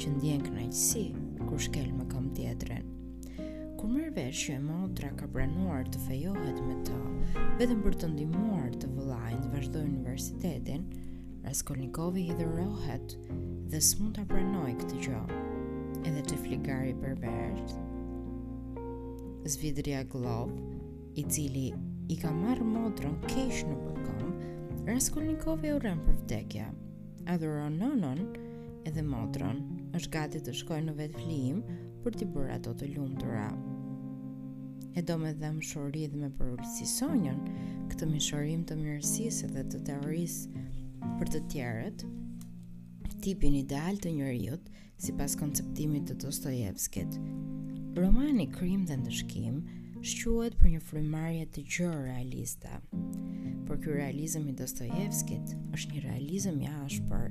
që 0.00 0.12
ndjen 0.16 0.44
kënaqësi 0.46 1.04
kur 1.48 1.60
shkel 1.66 1.90
më 1.98 2.06
kom 2.12 2.28
tjetrin 2.38 2.88
kur 3.78 3.90
mërë 3.92 4.24
që 4.40 4.56
e 4.56 4.60
motra 4.64 5.10
ka 5.20 5.26
pranuar 5.36 5.84
të 5.92 6.00
fejohet 6.06 6.60
me 6.68 6.76
të 6.88 7.00
vetëm 7.60 7.82
për 7.86 7.98
të 8.00 8.10
ndimuar 8.14 8.70
të 8.80 8.88
vëllajnë 8.98 9.40
të 9.44 9.52
vazhdoj 9.56 9.84
universitetin 9.88 10.86
Raskolnikovi 11.44 12.22
i 12.32 12.34
dhe 12.38 12.46
rohet 12.54 13.18
dhe 13.68 13.80
s'mun 13.84 14.14
të 14.16 14.24
pranoj 14.32 14.70
këtë 14.80 15.02
gjë. 15.06 15.24
edhe 16.08 16.22
të 16.28 16.36
fligari 16.44 16.94
përbërës 17.04 17.76
zvidria 19.54 20.00
glob 20.12 20.50
i 21.20 21.22
cili 21.34 21.68
i 22.12 22.16
ka 22.20 22.28
marrë 22.32 22.64
modrën 22.68 23.14
kesh 23.32 23.62
në 23.68 23.76
përkon, 23.80 24.32
Raskolnikov 24.86 25.62
e 25.64 25.70
u 25.72 25.78
rëmë 25.80 26.02
për 26.06 26.18
vdekja. 26.22 26.66
Adhuron 27.32 27.78
nonon 27.80 28.18
edhe 28.90 29.00
modrën, 29.04 29.62
është 29.96 30.10
gati 30.12 30.40
të 30.44 30.52
shkoj 30.58 30.80
në 30.84 30.94
vetë 30.98 31.22
flim 31.22 31.62
për 32.04 32.18
t'i 32.18 32.26
bërë 32.34 32.52
ato 32.58 32.74
të 32.76 32.90
lumtura. 32.96 33.46
të 33.46 33.50
ra. 33.50 34.98
E 35.00 35.02
do 35.02 35.16
me 35.18 35.32
dhe 35.32 35.48
më 35.56 35.64
shori 35.70 36.04
dhe 36.12 36.18
me 36.20 36.28
për 36.36 36.52
ullësi 36.58 36.86
sonjon, 36.92 37.40
këtë 37.90 38.10
mishorim 38.12 38.66
të 38.68 38.76
mjërësis 38.82 39.40
dhe 39.54 39.64
të 39.72 39.80
teoris 39.88 40.36
për 41.18 41.30
të 41.32 41.40
tjerët, 41.54 42.04
tipin 43.24 43.54
ideal 43.62 43.96
të 44.04 44.10
njëriut, 44.18 44.68
si 45.00 45.12
pas 45.16 45.32
konceptimit 45.40 46.04
të 46.12 46.18
të 46.20 46.32
stojevskit. 46.38 47.16
Romani, 47.96 48.50
krim 48.58 48.84
dhe 48.84 48.98
ndëshkim, 49.00 49.62
shquhet 50.04 50.58
për 50.60 50.68
një 50.74 50.80
frymëmarrje 50.84 51.46
të 51.54 51.62
gjerë 51.74 52.00
realiste. 52.10 52.72
Por 53.64 53.78
ky 53.80 53.94
realizëm 53.94 54.50
i 54.52 54.56
Dostojevskit 54.58 55.54
është 55.78 55.94
një 55.96 56.02
realizëm 56.04 56.58
i 56.60 56.68
ashpër 56.82 57.30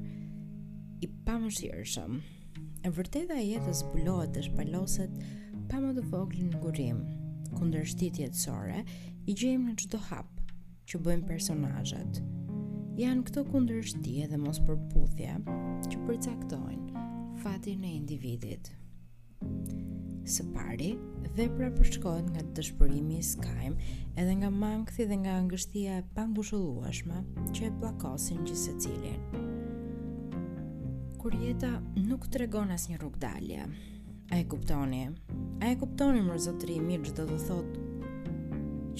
i 1.05 1.09
pamëshirshëm. 1.27 2.17
E 2.83 2.91
vërteta 2.97 3.37
e 3.39 3.45
jetës 3.45 3.83
zbulohet 3.83 4.33
dhe 4.35 4.43
shpaloset 4.47 5.21
pa 5.69 5.79
më 5.85 5.93
të 5.99 6.23
në 6.47 6.63
gurim, 6.63 7.03
kundër 7.53 7.85
shtit 7.93 8.17
jetësore, 8.19 8.81
i 9.25 9.31
gjejmë 9.37 9.69
në 9.69 9.75
çdo 9.83 9.99
hapë 10.09 10.57
që 10.89 10.99
bëjmë 11.05 11.29
personajët. 11.29 12.21
Janë 12.99 13.25
këto 13.29 13.45
kundër 13.53 13.85
shtie 13.93 14.27
dhe 14.33 14.41
mos 14.41 14.59
përputhje 14.65 15.37
që 15.93 16.03
përcaktojnë 16.09 17.07
fatin 17.45 17.85
e 17.89 17.95
individit 18.01 18.73
së 20.25 20.45
pari 20.55 20.93
dhe 21.35 21.47
pra 21.55 21.67
përshkojnë 21.75 22.31
nga 22.33 22.43
dëshpërimi 22.57 23.17
i 23.19 23.25
skajmë 23.29 23.87
edhe 24.21 24.35
nga 24.39 24.49
mangëthi 24.55 25.07
dhe 25.09 25.17
nga 25.23 25.33
angështia 25.39 25.97
e 25.99 26.05
pangushulluashma 26.15 27.17
që 27.55 27.65
e 27.67 27.71
plakosin 27.81 28.43
gjithë 28.47 28.61
se 28.63 28.75
cilin. 28.85 29.23
Kur 31.19 31.35
jeta 31.41 31.73
nuk 31.97 32.27
të 32.29 32.43
regon 32.43 32.71
as 32.75 32.87
një 32.89 32.99
rrug 33.01 33.19
dalje, 33.19 33.67
a 34.31 34.39
e 34.39 34.47
kuptoni, 34.51 35.03
a 35.61 35.71
e 35.73 35.79
kuptoni 35.83 36.23
më 36.23 36.37
rëzotri 36.39 36.79
i 36.79 36.85
mirë 36.87 37.09
që 37.09 37.15
të 37.19 37.27
thotë 37.47 37.87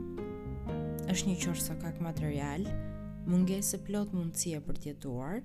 është 1.11 1.27
një 1.27 1.37
qërë 1.43 1.59
së 1.63 1.75
kak 1.83 1.97
materialë, 2.07 2.71
mungesë 3.31 3.79
plot 3.87 4.11
mundësie 4.17 4.59
për 4.67 4.79
të 4.83 4.89
jetuar, 4.91 5.41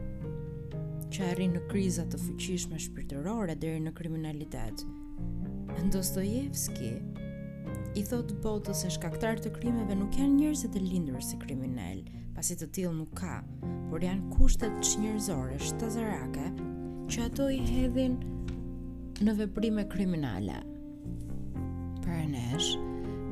që 1.12 1.26
arrin 1.30 1.54
në 1.56 1.62
kriza 1.70 2.04
të 2.10 2.20
fuqishme 2.24 2.80
shpirtërore 2.82 3.54
deri 3.62 3.82
në 3.84 3.92
kriminalitet. 3.98 4.82
Dostojevski 5.92 6.90
i 7.96 8.02
thot 8.08 8.32
botës 8.44 8.82
se 8.82 8.90
shkaktarët 8.96 9.46
e 9.46 9.52
krimeve 9.54 9.96
nuk 9.98 10.18
janë 10.18 10.38
njerëz 10.40 10.66
të 10.74 10.82
lindur 10.88 11.22
si 11.24 11.38
kriminal, 11.42 12.02
pasi 12.36 12.56
të 12.58 12.70
tillë 12.76 12.94
nuk 12.98 13.14
ka, 13.18 13.38
por 13.90 14.04
janë 14.06 14.32
kushtet 14.36 14.78
çnjërzore, 14.88 15.58
shtazarake, 15.62 16.48
që 17.12 17.26
ato 17.28 17.50
i 17.52 17.60
hedhin 17.68 18.16
në 19.22 19.36
veprime 19.42 19.84
kriminale. 19.92 20.62
Për 22.02 22.18
nesh, 22.32 22.72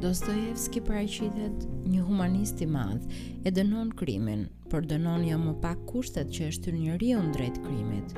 Dostojevski 0.01 0.81
paraqitet 0.81 1.67
një 1.93 2.01
humanist 2.07 2.63
i 2.65 2.67
madh, 2.67 3.03
e 3.45 3.51
dënon 3.53 3.91
krimin, 4.01 4.47
por 4.73 4.87
dënon 4.89 5.27
jo 5.29 5.37
më 5.43 5.51
pak 5.61 5.83
kushtet 5.91 6.31
që 6.33 6.47
e 6.47 6.55
shtyn 6.57 6.79
njeriu 6.81 7.21
drejt 7.35 7.59
krimit. 7.61 8.15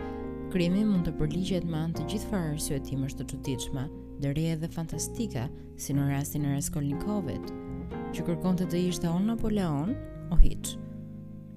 Krimi 0.52 0.84
mund 0.86 1.08
të 1.08 1.16
përligjet 1.18 1.66
me 1.66 1.80
anë 1.80 1.96
të 1.98 2.04
gjithë 2.12 2.28
farë 2.30 2.52
arsye 2.52 2.78
të 2.86 3.08
të 3.18 3.26
çuditshme, 3.32 3.82
deri 4.22 4.44
edhe 4.52 4.70
fantastika, 4.70 5.48
si 5.76 5.90
në 5.98 6.06
rastin 6.12 6.44
e 6.46 6.52
Raskolnikovit, 6.54 7.50
që 8.14 8.28
kërkonte 8.30 8.70
të 8.70 8.84
ishte 8.92 9.10
on 9.10 9.26
Napoleon, 9.32 9.96
o 10.30 10.38
hiç. 10.38 10.76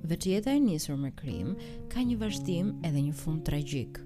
Dhe 0.09 0.17
e 0.17 0.57
njësur 0.65 0.97
me 1.05 1.11
krim, 1.11 1.53
ka 1.93 2.01
një 2.01 2.17
vazhtim 2.17 2.73
edhe 2.81 2.97
një 2.97 3.13
fund 3.13 3.45
tragjik. 3.45 4.01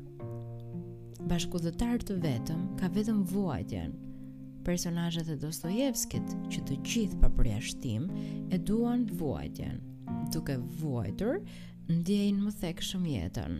Bashkudhëtar 1.31 2.03
të 2.03 2.19
vetëm, 2.19 2.61
ka 2.75 2.88
vetëm 2.91 3.23
vuajtjen, 3.23 3.95
personajët 4.69 5.29
e 5.33 5.38
Dostojevskit 5.41 6.27
që 6.53 6.59
të 6.67 6.75
gjithë 6.85 7.17
pa 7.23 7.29
përjashtim 7.33 8.03
e 8.53 8.57
duan 8.69 9.01
vuajtjen, 9.19 9.79
duke 10.33 10.57
vuajtur 10.81 11.39
ndjejnë 11.89 12.43
më 12.45 12.53
thekë 12.61 12.85
shumë 12.89 13.11
jetën. 13.15 13.55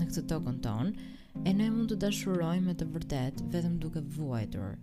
Në 0.00 0.08
këtë 0.10 0.24
tokën 0.32 0.58
tonë, 0.64 1.06
e 1.46 1.50
ne 1.58 1.68
mund 1.74 1.92
të 1.92 2.00
dashurojmë 2.04 2.70
me 2.72 2.78
të 2.82 2.88
vërtet 2.96 3.44
vetëm 3.54 3.78
duke 3.84 4.02
vuajtur, 4.16 4.74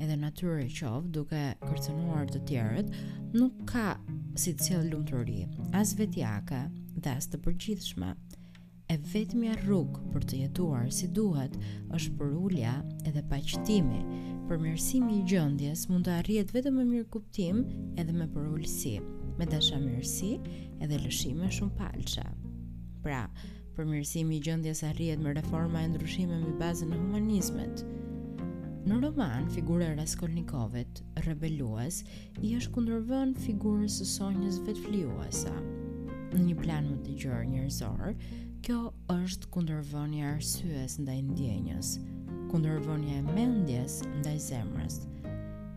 edhe 0.02 0.16
natyre 0.18 0.64
qov 0.74 1.06
duke 1.14 1.42
kërcenuar 1.62 2.32
të 2.34 2.40
tjerët 2.50 2.90
nuk 3.38 3.54
ka 3.70 3.86
si 4.42 4.54
të 4.56 4.66
cilë 4.66 4.90
lumë 4.90 5.08
të 5.12 5.20
rri, 5.20 5.38
as 5.78 5.94
vetjaka 6.00 6.64
dhe 6.98 7.14
as 7.14 7.30
të 7.30 7.42
përgjithshme 7.46 8.10
e 8.90 8.98
vetëmja 9.14 9.54
rrugë 9.62 10.02
për 10.16 10.26
të 10.32 10.42
jetuar 10.44 10.90
si 11.00 11.12
duhet 11.20 11.54
është 11.96 12.16
për 12.20 12.34
ullja 12.42 12.74
edhe 13.06 13.24
paqëtimi, 13.32 14.02
për 14.50 14.68
i 15.14 15.20
gjëndjes 15.32 15.86
mund 15.92 16.06
të 16.10 16.18
arrijet 16.24 16.54
vetëm 16.58 16.78
me 16.82 16.86
mirë 16.90 17.10
kuptim 17.14 17.64
edhe 17.96 18.12
me 18.18 18.28
për 18.34 18.50
ullësi, 18.56 18.98
me 19.40 19.46
dasha 19.54 19.78
mërësi 19.86 20.34
edhe 20.82 21.00
lëshime 21.06 21.52
shumë 21.52 21.78
palqa. 21.78 22.26
Pra, 23.04 23.22
përmirësimi 23.80 24.36
i 24.36 24.42
gjendjes 24.44 24.82
arrihet 24.88 25.22
me 25.24 25.32
reforma 25.36 25.80
e 25.84 25.90
ndryshime 25.94 26.36
mbi 26.42 26.52
bazën 26.60 26.92
e 26.96 27.00
humanizmit. 27.00 27.84
Në 28.90 28.98
roman, 29.04 29.48
figura 29.56 29.86
e 29.94 29.98
Raskolnikovit, 30.00 31.00
rebelues, 31.28 32.02
i 32.44 32.54
është 32.58 32.74
kundërvën 32.76 33.32
figurës 33.44 34.00
së 34.02 34.08
sonjës 34.14 34.58
vetfliuese. 34.68 35.54
Në 36.36 36.42
një 36.48 36.56
plan 36.62 36.88
më 36.90 36.98
të 37.06 37.16
gjerë 37.24 37.52
njerëzor, 37.52 38.08
kjo 38.66 38.80
është 39.16 39.52
kundërvënia 39.56 40.26
e 40.26 40.34
arsyes 40.36 40.98
ndaj 41.02 41.22
ndjenjës, 41.30 41.94
kundërvënia 42.52 43.22
e 43.22 43.38
mendjes 43.38 44.02
ndaj 44.20 44.36
zemrës. 44.50 45.00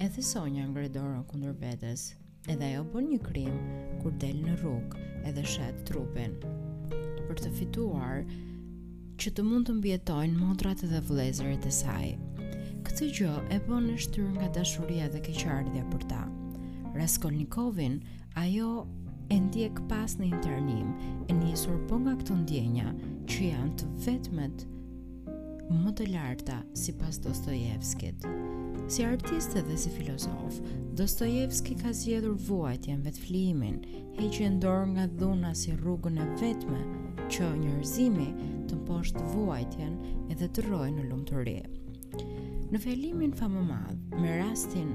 Edhe 0.02 0.24
sonja 0.26 0.66
ngredora 0.66 1.22
kundër 1.30 1.54
vetes, 1.62 2.08
edhe 2.50 2.72
ajo 2.72 2.84
bën 2.96 3.08
një 3.12 3.22
krim 3.22 3.62
kur 4.02 4.18
del 4.24 4.42
në 4.42 4.58
rrugë 4.64 5.08
edhe 5.30 5.46
shet 5.46 5.82
trupin 5.86 6.34
për 7.36 7.40
të 7.46 7.52
fituar 7.58 8.24
që 9.22 9.30
të 9.36 9.42
mund 9.46 9.64
të 9.68 9.72
mbjetojnë 9.78 10.36
modrat 10.38 10.82
dhe 10.92 10.98
vlezërit 11.08 11.64
e 11.68 11.74
saj. 11.80 12.08
Këtë 12.86 13.08
gjë 13.18 13.30
e 13.56 13.60
bën 13.66 13.86
në 13.88 13.94
shtyr 14.06 14.26
nga 14.36 14.48
dashuria 14.56 15.06
dhe 15.12 15.20
keqardhja 15.26 15.84
për 15.94 16.04
ta. 16.10 16.18
Raskolnikovin, 16.96 17.94
ajo 18.42 18.68
e 19.32 19.38
ndjek 19.44 19.78
pas 19.88 20.16
në 20.18 20.28
internim, 20.32 20.88
e 21.30 21.36
njësur 21.38 21.76
për 21.78 21.86
po 21.94 22.00
nga 22.04 22.16
këtë 22.20 22.36
ndjenja 22.42 22.92
që 23.32 23.48
janë 23.52 23.76
të 23.80 23.90
vetmet 24.06 24.66
më 25.72 25.92
të 25.96 26.06
larta 26.12 26.58
si 26.76 26.92
pas 27.00 27.16
Dostojevskit. 27.24 28.26
Si 28.92 29.06
artiste 29.08 29.62
dhe 29.64 29.76
si 29.80 29.92
filozof, 29.96 30.58
Dostojevski 31.00 31.78
ka 31.80 31.94
zjedhur 31.96 32.34
vuajtjen 32.48 33.00
vetë 33.06 33.24
flimin, 33.24 33.78
heqjen 34.20 34.58
dorë 34.60 34.90
nga 34.98 35.06
dhuna 35.22 35.54
si 35.56 35.72
rrugën 35.78 36.20
e 36.20 36.26
vetme, 36.42 36.82
që 37.32 37.48
njerëzimi 37.58 38.28
të 38.70 38.78
mposhtë 38.80 39.22
vuajtjen 39.32 39.94
edhe 40.32 40.48
të 40.54 40.64
rrojë 40.68 40.92
në 40.98 41.04
lumturi. 41.10 41.56
Në 42.72 42.80
felimin 42.80 43.34
më 43.36 43.48
madhë, 43.50 44.20
me 44.22 44.36
rastin 44.40 44.90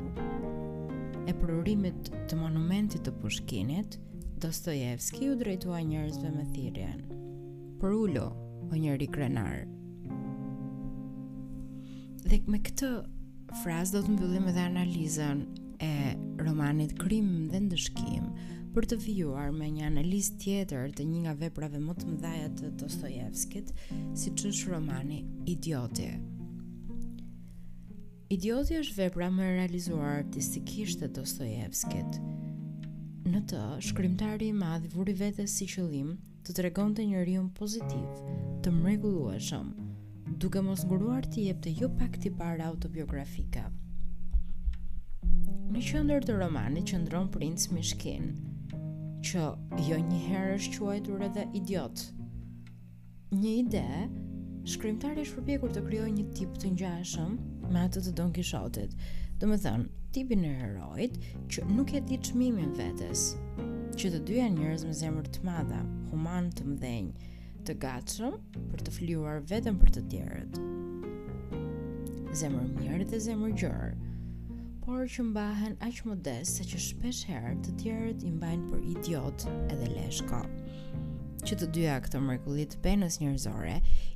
e 1.30 1.36
prurimit 1.38 2.12
të 2.30 2.40
monumentit 2.42 3.04
të 3.08 3.16
pushkinit, 3.22 4.00
Dostojevski 4.38 5.32
u 5.32 5.36
drejtua 5.40 5.80
njerëzve 5.82 6.30
me 6.30 6.44
thirjen. 6.54 7.00
Për 7.82 7.94
ullo, 8.04 8.28
o 8.70 8.76
njeri 8.78 9.08
krenar. 9.10 9.64
Dhe 12.28 12.38
me 12.46 12.60
këtë 12.62 12.92
frazë 13.64 13.96
do 13.98 14.04
të 14.06 14.14
mbyllim 14.14 14.46
edhe 14.52 14.68
analizën 14.70 15.42
e 15.82 15.92
romanit 16.46 16.94
Krim 17.02 17.48
dhe 17.50 17.64
Ndëshkim, 17.66 18.30
për 18.76 18.88
të 18.92 18.98
vijuar 19.02 19.52
me 19.56 19.68
një 19.74 19.86
analiz 19.88 20.28
tjetër 20.42 20.90
të 20.98 21.06
një 21.10 21.22
nga 21.24 21.34
veprave 21.42 21.80
më 21.82 21.94
të 22.00 22.08
mëdhaja 22.12 22.50
të 22.60 22.72
Dostojevskit, 22.82 23.72
si 24.18 24.34
që 24.34 24.52
është 24.52 24.72
romani 24.74 25.22
Idioti. 25.54 26.08
Idioti 28.36 28.76
është 28.82 28.98
vepra 28.98 29.30
më 29.32 29.46
e 29.48 29.54
realizuar 29.60 30.18
artistikisht 30.18 31.00
të 31.02 31.12
Dostojevskit. 31.20 32.20
Në 33.32 33.42
të, 33.52 33.62
shkrimtari 33.90 34.52
i 34.52 34.56
madhë 34.56 34.92
vuri 34.94 35.16
vete 35.20 35.48
si 35.52 35.68
qëllim 35.68 36.16
të 36.48 36.56
të 36.58 36.68
regon 36.68 36.96
të 36.96 37.08
një 37.10 37.24
rion 37.30 37.50
pozitiv, 37.56 38.62
të 38.64 38.72
mrekullueshëm, 38.82 39.72
duke 40.44 40.62
mos 40.64 40.86
nguruar 40.88 41.28
të 41.28 41.48
jep 41.50 41.64
të 41.64 41.76
jo 41.82 41.90
pak 42.00 42.20
të 42.24 42.32
para 42.40 42.68
autobiografika. 42.72 43.66
Në 45.72 45.82
qëndër 45.88 46.24
të 46.28 46.38
romanit 46.40 46.88
që 46.92 47.02
ndronë 47.02 47.58
Mishkin, 47.76 48.32
që 49.24 49.44
jo 49.88 49.98
herë 50.28 50.58
është 50.58 50.80
quajtur 50.82 51.24
edhe 51.26 51.46
idiot. 51.58 52.04
Një 53.34 53.52
ide, 53.62 53.86
shkrimtari 54.70 55.24
është 55.26 55.40
përpjekur 55.40 55.74
të 55.76 55.84
kryoj 55.88 56.10
një 56.18 56.26
tip 56.38 56.54
të 56.62 56.70
njashëm 56.78 57.38
me 57.74 57.82
atë 57.86 58.04
të 58.06 58.14
Don 58.20 58.32
Kishotit, 58.36 58.94
dhe 59.42 59.50
me 59.50 59.58
thënë, 59.64 59.90
tipin 60.16 60.46
e 60.48 60.54
herojt 60.62 61.18
që 61.54 61.66
nuk 61.74 61.94
e 61.98 62.02
di 62.08 62.20
qmimin 62.30 62.74
vetës, 62.78 63.26
që 63.98 64.14
të 64.18 64.38
janë 64.38 64.56
njerëz 64.62 64.86
me 64.88 64.94
zemër 65.02 65.28
të 65.34 65.44
madha, 65.50 65.82
human 66.12 66.52
të 66.56 66.68
mdhenjë, 66.76 67.34
të 67.68 67.78
gatshëm 67.84 68.36
për 68.58 68.84
të 68.86 68.96
fliuar 68.98 69.42
vetëm 69.50 69.80
për 69.82 69.96
të 69.98 70.04
tjerët. 70.14 70.62
Zemër 72.38 72.70
mirë 72.78 73.08
dhe 73.10 73.20
zemër 73.24 73.56
gjërë, 73.58 73.90
por 74.88 75.02
që 75.12 75.20
mbahen 75.28 75.74
aq 75.84 75.98
modest 76.08 76.62
sa 76.62 76.66
që 76.68 76.78
shpesh 76.80 77.20
herë 77.28 77.50
të 77.66 77.72
tjerët 77.82 78.22
i 78.24 78.30
mbajnë 78.32 78.70
për 78.72 78.84
idiot 78.94 79.42
edhe 79.74 79.90
leshko. 79.98 80.38
Që 81.50 81.56
të 81.60 81.68
dyja 81.76 81.98
këtë 82.06 82.22
mrekullit 82.24 82.78
penës 82.86 83.18
njerëzore, 83.20 83.74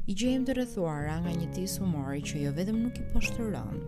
i 0.07 0.13
gjejmë 0.21 0.47
të 0.47 0.55
rrethuara 0.55 1.17
nga 1.25 1.33
një 1.41 1.49
tis 1.57 1.73
humori 1.83 2.21
që 2.29 2.43
jo 2.45 2.53
vetëm 2.55 2.77
nuk 2.85 3.01
i 3.03 3.05
poshtëron, 3.11 3.81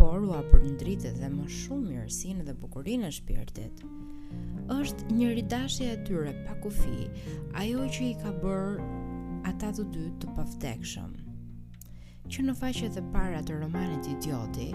por 0.00 0.26
u 0.26 0.32
apër 0.40 0.64
në 0.82 0.98
dhe 1.20 1.28
më 1.36 1.46
shumë 1.60 1.86
mirësinë 1.92 2.42
dhe 2.50 2.54
bukurinë 2.64 3.06
e 3.06 3.12
shpirtit. 3.20 3.84
Êshtë 4.80 5.14
një 5.14 5.28
ridashe 5.38 5.92
e 5.94 6.00
tyre 6.08 6.34
pa 6.48 6.58
kufi, 6.64 7.06
ajo 7.62 7.86
që 7.94 8.02
i 8.10 8.14
ka 8.24 8.34
bërë 8.42 8.88
ata 9.52 9.70
të 9.78 9.86
dy 9.94 10.08
të 10.24 10.34
paftekshëm 10.34 11.14
që 12.32 12.42
në 12.48 12.52
faqet 12.56 12.94
para 13.12 13.42
të 13.44 13.58
romanit 13.60 14.06
Idioti, 14.08 14.70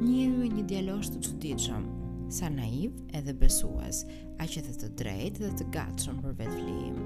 njihen 0.00 0.38
me 0.40 0.46
një 0.48 0.62
djalosh 0.70 1.10
të 1.12 1.18
çuditshëm, 1.26 1.82
sa 2.32 2.48
naiv 2.48 2.94
edhe 3.18 3.34
besues, 3.40 3.98
aq 4.40 4.54
edhe 4.60 4.72
të 4.80 4.88
drejtë 5.00 5.42
dhe 5.42 5.50
të 5.58 5.66
gatshëm 5.74 6.22
për 6.24 6.36
vetvlim. 6.38 6.96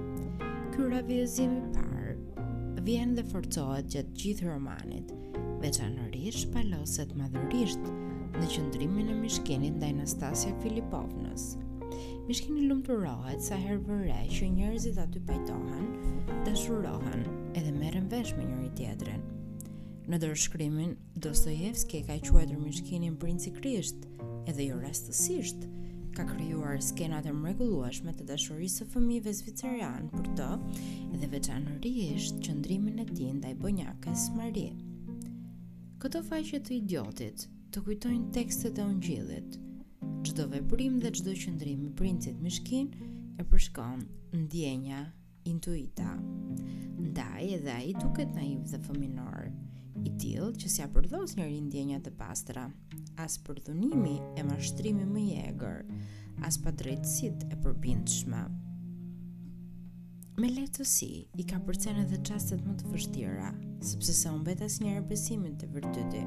Ky 0.75 0.87
raviozim 0.95 1.57
i 1.59 1.65
parë 1.75 2.15
vjen 2.89 3.17
dhe 3.19 3.23
forcohet 3.29 3.89
gjatë 3.93 4.15
gjithë 4.23 4.47
romanit, 4.49 5.11
veçanërisht 5.65 6.47
paloset 6.55 7.11
madhërisht 7.19 7.91
në 8.39 8.47
qëndrimin 8.55 9.11
e 9.13 9.17
mishkinit 9.19 9.77
ndaj 9.81 9.93
Anastasia 9.97 10.55
Filipovnës. 10.63 11.49
Mishkini 12.31 12.65
lumturohet 12.71 13.43
sa 13.45 13.59
herë 13.61 13.83
vëre 13.89 14.23
që 14.33 14.53
njerëzit 14.61 15.03
aty 15.05 15.21
pajtohen, 15.29 15.91
dashurohen 16.47 17.27
edhe 17.59 17.75
merën 17.77 18.07
vesh 18.15 18.33
me 18.39 18.47
njëri 18.53 18.71
tjetrin. 18.81 19.21
Në 20.09 20.17
dërshkrymin, 20.23 20.93
Dostojevski 21.21 21.99
ka 22.09 22.15
quajtur 22.25 22.57
mishkinin 22.63 23.17
princi 23.21 23.51
Krisht, 23.53 24.07
edhe 24.49 24.65
jo 24.71 24.79
rastësisht, 24.81 25.67
ka 26.17 26.25
krijuar 26.31 26.79
skenat 26.87 27.27
e 27.29 27.35
mrekullueshme 27.41 28.15
të 28.17 28.25
dashurisë 28.31 28.79
së 28.81 28.87
fëmijëve 28.95 29.35
zviceran 29.43 30.09
për 30.15 30.31
të, 30.41 30.47
dhe 31.21 31.29
veçanërisht 31.35 32.41
qëndrimin 32.47 33.05
e 33.05 33.07
tij 33.11 33.35
ndaj 33.37 33.55
bonjakës 33.61 34.25
Marie. 34.39 34.73
Këto 36.01 36.25
faqe 36.31 36.63
të 36.65 36.77
idiotit 36.79 37.45
të 37.77 37.85
kujtojnë 37.91 38.33
tekstet 38.39 38.81
e 38.81 38.89
ungjillit. 38.89 39.61
Çdo 40.25 40.49
veprim 40.57 40.97
dhe 41.05 41.13
çdo 41.19 41.37
qëndrim 41.43 41.85
i 41.85 41.93
princit 42.01 42.41
Mishkin 42.47 42.89
e 43.37 43.45
përshkon 43.45 44.07
ndjenja 44.41 45.05
intuita. 45.53 46.15
Ndaj 46.97 47.53
edhe 47.61 47.77
ai 47.83 47.93
duket 48.01 48.33
naiv 48.41 48.65
dhe 48.73 48.87
fëminor 48.89 49.51
i 50.07 50.11
tillë 50.21 50.53
që 50.61 50.69
s'ia 50.71 50.87
përdhos 50.95 51.33
një 51.39 51.47
rindjenja 51.49 51.99
e 52.07 52.13
pastra, 52.21 52.67
as 53.23 53.39
për 53.47 53.59
dhunimi 53.67 54.17
e 54.39 54.45
mashtrimi 54.47 55.07
më 55.11 55.21
i 55.31 55.39
egër, 55.51 55.81
as 56.47 56.59
pa 56.63 56.71
drejtësit 56.71 57.47
e 57.55 57.59
përbindshme. 57.65 58.43
Me 60.39 60.49
lehtësi 60.53 61.11
i 61.35 61.45
ka 61.51 61.59
përcen 61.67 61.99
edhe 62.05 62.21
çastet 62.27 62.63
më 62.63 62.77
të 62.79 62.93
vështira, 62.93 63.51
sepse 63.83 64.15
sa 64.15 64.31
humbet 64.37 64.61
asnjëherë 64.63 65.07
besimin 65.11 65.57
të 65.59 65.67
vërtetë. 65.75 66.23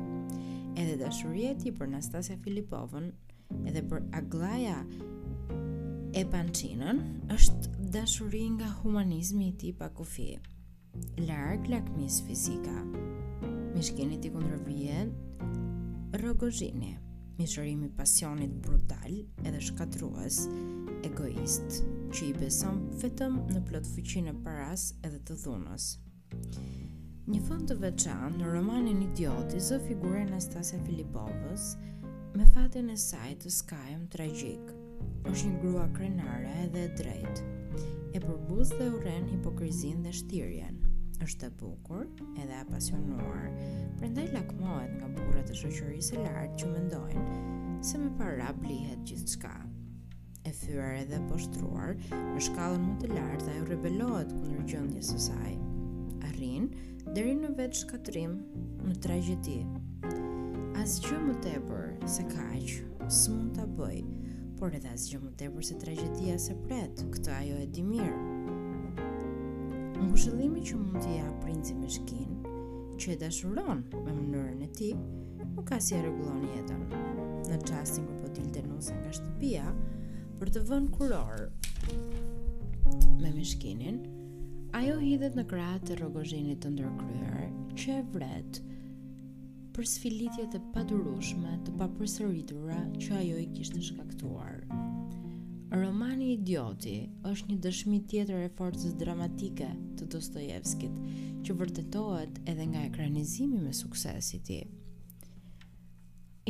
Edhe 0.81 0.97
dashuria 0.99 1.53
e 1.67 1.71
për 1.77 1.87
Nastasia 1.93 2.35
Filipovën, 2.43 3.07
edhe 3.67 3.81
për 3.91 4.03
Aglaja 4.19 4.81
e 6.19 6.25
Pancinën, 6.33 6.99
është 7.35 7.87
dashuri 7.95 8.43
nga 8.57 8.73
humanizmi 8.81 9.47
i 9.49 9.55
tij 9.61 9.73
pa 9.79 9.87
kufi. 9.95 10.33
Larg 11.23 11.69
lakmis 11.71 12.19
fizika, 12.27 12.75
Mishkeni 13.73 14.17
t'i 14.19 14.29
kundër 14.31 14.57
bje 14.65 16.21
Rogozhini 16.21 16.89
Mishërimi 17.37 17.85
pasionit 17.99 18.57
brutal 18.65 19.13
edhe 19.47 19.61
shkatruas 19.67 20.39
egoist 21.07 21.77
që 22.11 22.27
i 22.27 22.33
beson 22.41 22.81
vetëm 23.03 23.37
në 23.55 23.61
plotë 23.69 23.93
fëqin 23.93 24.27
e 24.33 24.33
paras 24.47 24.83
edhe 25.07 25.21
të 25.29 25.39
dhunës 25.45 25.87
Një 27.29 27.41
fond 27.47 27.71
të 27.71 27.79
veçan 27.87 28.35
në 28.41 28.51
romanin 28.57 29.05
idioti 29.07 29.63
zë 29.69 29.79
figure 29.87 30.25
në 30.27 30.41
Filipovës 30.67 31.71
me 32.41 32.51
fatin 32.57 32.91
e 32.91 32.99
saj 33.07 33.31
të 33.45 33.55
skajm 33.61 34.05
tragjik 34.17 34.77
është 35.31 35.47
një 35.47 35.63
grua 35.65 35.87
krenare 35.95 36.51
edhe 36.67 36.89
drejt 36.99 37.43
e 38.19 38.25
përbuz 38.27 38.75
dhe 38.79 38.91
uren 38.99 39.31
hipokrizin 39.37 40.03
dhe 40.03 40.11
shtirjen 40.23 40.81
është 41.25 41.45
e 41.45 41.49
bukur 41.59 42.05
edhe 42.43 42.55
e 42.59 42.63
pasionuar, 42.69 43.43
prandaj 43.99 44.31
lakmohet 44.33 44.93
nga 44.97 45.09
burrat 45.17 45.51
e 45.53 45.57
shoqërisë 45.59 46.07
së 46.15 46.21
lartë 46.25 46.61
që 46.61 46.71
mendojnë 46.71 47.41
se 47.89 47.99
me 48.01 48.09
para 48.17 48.47
blihet 48.63 49.03
gjithçka. 49.09 49.51
E 50.49 50.51
fyer 50.57 50.95
edhe 51.03 51.19
po 51.29 51.37
shtruar 51.43 51.93
në 52.33 52.41
shkallën 52.47 52.87
më 52.87 52.95
të 53.03 53.11
lartë 53.13 53.51
ajo 53.53 53.67
rebelohet 53.69 54.33
kundër 54.37 54.65
gjendjes 54.71 55.11
së 55.13 55.19
saj. 55.27 55.51
Arrin 56.31 56.67
deri 57.17 57.35
në 57.37 57.53
vetë 57.59 57.83
shkatrim, 57.83 58.33
në 58.87 58.97
tragjedi. 59.05 59.59
Asgjë 60.81 61.21
më 61.27 61.37
tepër 61.45 61.87
se 62.09 62.25
së 63.21 63.33
mund 63.37 63.53
ta 63.59 63.67
bëj, 63.77 64.01
por 64.57 64.73
edhe 64.77 64.97
asgjë 64.97 65.21
më 65.27 65.33
tepër 65.43 65.69
se 65.69 65.77
tragjedia 65.85 66.39
se 66.41 66.57
pret, 66.65 67.05
këtë 67.17 67.33
ajo 67.37 67.61
e 67.61 67.69
dimirë. 67.77 68.30
Në 70.01 70.07
kushëllimi 70.09 70.61
që 70.65 70.75
mund 70.79 70.95
të 71.03 71.09
ja 71.13 71.25
princi 71.43 71.75
me 71.77 71.85
shkin, 71.93 72.37
që 73.01 73.09
e 73.13 73.15
dashuron 73.21 73.83
me 73.93 73.99
mënërën 74.15 74.63
e 74.65 74.69
ti, 74.77 74.87
nuk 75.41 75.67
ka 75.69 75.77
si 75.85 75.93
e 75.93 75.99
regulon 76.07 76.41
jetën. 76.55 76.79
Në 77.51 77.59
qasin 77.69 78.07
kër 78.07 78.23
po 78.23 78.31
të 78.57 78.63
nusë 78.65 78.95
nga 78.97 79.11
shtëpia, 79.17 79.67
për 80.39 80.53
të 80.55 80.63
vënë 80.71 80.89
kurorë 80.95 81.47
me 83.21 83.29
me 83.35 83.45
shkinin, 83.45 83.99
ajo 84.81 84.95
hidhet 85.05 85.37
në 85.37 85.45
kratë 85.53 85.89
të 85.91 85.97
rogozhinit 86.01 86.63
të 86.65 86.71
ndërkryer, 86.73 87.51
që 87.77 87.99
e 87.99 88.07
vretë 88.15 88.65
për 89.75 89.91
sfilitjet 89.93 90.57
e 90.57 90.63
padurushme 90.73 91.59
të 91.67 91.77
papërsëritura 91.83 92.79
që 92.97 93.13
ajo 93.21 93.37
i 93.43 93.45
kishte 93.53 93.83
shkaktuar. 93.91 94.65
Romani 95.71 96.33
Idioti 96.35 96.97
është 97.25 97.47
një 97.49 97.55
dëshmi 97.63 97.97
tjetër 98.11 98.41
e 98.45 98.49
forcës 98.57 98.91
dramatike 98.99 99.69
të 99.99 100.07
Dostojevskit, 100.11 100.97
që 101.47 101.53
vërtetohet 101.61 102.41
edhe 102.51 102.65
nga 102.73 102.81
ekranizimi 102.89 103.61
me 103.63 103.71
sukses 103.73 104.33
i 104.35 104.39
tij. 104.49 104.65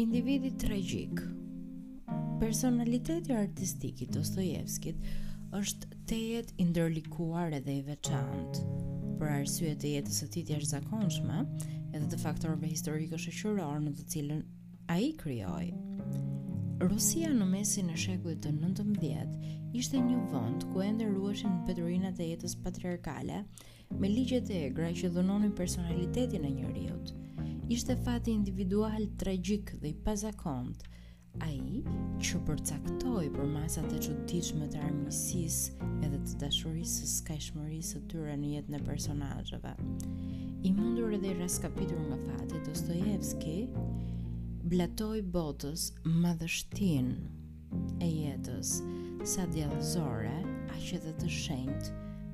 Individi 0.01 0.49
tragjik. 0.63 1.21
Personaliteti 2.41 3.35
artistik 3.37 4.01
i 4.01 4.09
Dostojevskit 4.09 5.05
është 5.59 5.91
tejet 6.09 6.33
jetë 6.49 6.57
i 6.57 6.67
ndërlikuar 6.71 7.53
edhe 7.59 7.77
i 7.77 7.85
veçantë. 7.91 8.65
Për 9.21 9.35
arsye 9.35 9.75
të 9.77 9.93
jetës 9.99 10.23
së 10.23 10.31
tij 10.33 10.45
të 10.49 10.55
jashtëzakonshme, 10.57 11.45
edhe 11.93 12.09
të 12.15 12.21
faktorëve 12.25 12.73
historikë 12.73 13.21
shoqëror 13.27 13.85
në 13.85 13.95
të 13.99 14.09
cilën 14.15 14.41
ai 14.89 15.11
krijoi 15.21 15.73
Rusia 16.81 17.29
në 17.29 17.45
mesin 17.45 17.91
e 17.93 17.95
shekullit 17.99 18.39
të 18.41 18.49
19 18.57 19.73
ishte 19.77 19.99
një 20.01 20.15
vend 20.31 20.63
ku 20.71 20.81
ende 20.81 21.05
ruheshin 21.11 21.59
peturinat 21.67 22.17
e 22.17 22.31
jetës 22.31 22.55
patriarkale 22.63 23.43
me 24.01 24.09
ligjet 24.09 24.49
e 24.49 24.63
egra 24.69 24.89
që 24.97 25.11
dhënonin 25.13 25.53
personalitetin 25.53 26.47
e 26.47 26.51
njeriu. 26.55 26.95
Ishte 27.71 27.95
fati 28.03 28.33
individual 28.33 29.05
tragjik 29.17 29.75
dhe 29.83 29.91
i 29.91 29.97
pazakont, 30.07 30.81
a 31.45 31.51
i 31.53 31.83
që 32.25 32.41
përcaktoj 32.49 33.29
për 33.35 33.53
masat 33.53 33.93
e 33.93 34.01
çuditshme 34.07 34.71
të 34.73 34.81
armiqësisë 34.81 35.87
edhe 36.07 36.17
të 36.25 36.41
dashurisë 36.47 36.97
së 37.03 37.11
skajshmërisë 37.17 37.99
të 38.01 38.07
tyre 38.15 38.39
në 38.41 38.55
jetë 38.55 38.73
në 38.75 38.81
personajëve. 38.89 39.77
I 40.65 40.73
mundur 40.77 41.13
edhe 41.19 41.29
i 41.35 41.39
raskapitur 41.45 42.01
nga 42.09 42.17
fati 42.25 42.63
Dostojevski, 42.65 43.57
blatoj 44.71 45.19
botës 45.35 45.89
madhështin 46.07 47.07
e 48.05 48.07
jetës 48.07 48.69
sa 49.31 49.43
djelëzore 49.51 50.31
a 50.71 50.77
që 50.85 50.99
dhe 51.05 51.11
të 51.19 51.27
shenjt 51.37 51.89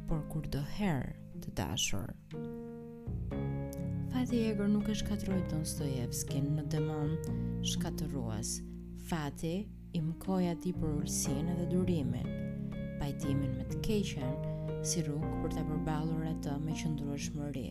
por 0.09 0.21
kur 0.33 0.45
do 0.53 0.61
herë 0.75 1.15
të 1.41 1.53
dashur. 1.57 2.11
Fati 4.13 4.43
e 4.43 4.51
gërë 4.53 4.69
nuk 4.75 4.85
e 4.93 4.99
shkatroj 5.01 5.39
të 5.49 5.63
Stojevskin 5.73 6.51
në 6.59 6.67
demon 6.75 7.17
shkatëruas. 7.73 8.53
Fati 9.09 9.55
i 9.97 10.05
koja 10.21 10.53
ti 10.61 10.77
për 10.77 10.93
ursin 10.99 11.49
edhe 11.57 11.65
durimin, 11.73 12.29
pajtimin 13.01 13.57
me 13.57 13.65
të 13.73 13.81
keqen 13.87 14.81
si 14.85 15.01
rrug 15.09 15.25
për 15.41 15.57
të 15.57 15.65
përbalur 15.73 16.29
atë 16.35 16.59
me 16.67 16.77
qëndrua 16.83 17.17
shmëri. 17.25 17.69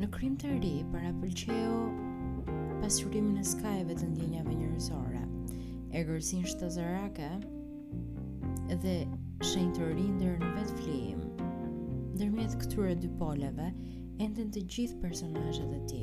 Në 0.00 0.08
krim 0.16 0.38
të 0.40 0.56
ri, 0.56 0.76
para 0.92 1.12
pëlqeo 1.20 1.76
pasqyrimin 2.88 3.36
e 3.36 3.42
skajeve 3.44 3.92
të 4.00 4.06
ndjenjave 4.08 4.54
njerëzore, 4.62 5.18
egërsinë 5.98 6.48
shtazarake 6.48 7.26
dhe 8.84 8.94
shenjë 9.44 9.74
të 9.76 9.88
rindër 9.90 10.38
në 10.40 10.52
vetë 10.56 10.76
flijim. 10.78 11.20
Ndërmjet 12.14 12.54
këtyre 12.62 12.94
dy 13.02 13.10
poleve, 13.20 13.66
enden 14.24 14.48
të 14.54 14.62
gjithë 14.76 15.00
personajët 15.02 15.74
e 15.76 15.80
ti. 15.90 16.00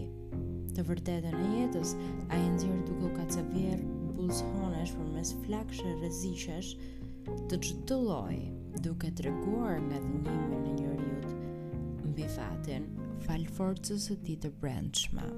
Të 0.78 0.86
vërtetën 0.92 1.40
e 1.42 1.48
jetës, 1.64 1.96
a 2.30 2.38
e 2.38 2.78
duke 2.92 3.10
ka 3.18 3.26
të 3.34 3.48
vjerë 3.56 3.90
buzhonesh 4.20 4.94
për 5.00 5.10
mes 5.18 5.34
flakshe 5.48 5.96
rëzishesh 6.04 6.72
të 7.50 7.62
gjithë 7.66 7.88
të 7.90 7.98
loj, 8.06 8.38
duke 8.86 9.10
të 9.10 9.26
reguar 9.32 9.82
nga 9.90 10.04
dhënjime 10.06 10.62
në 10.62 10.76
njëriut, 10.78 11.28
mbi 12.14 12.30
fatin, 12.38 12.86
falë 13.26 13.50
forcës 13.58 14.10
e 14.14 14.22
ti 14.22 14.22
të 14.22 14.22
Mbi 14.22 14.22
fatin, 14.22 14.26
ti 14.30 14.40
të 14.46 14.54
brendshma 14.62 15.30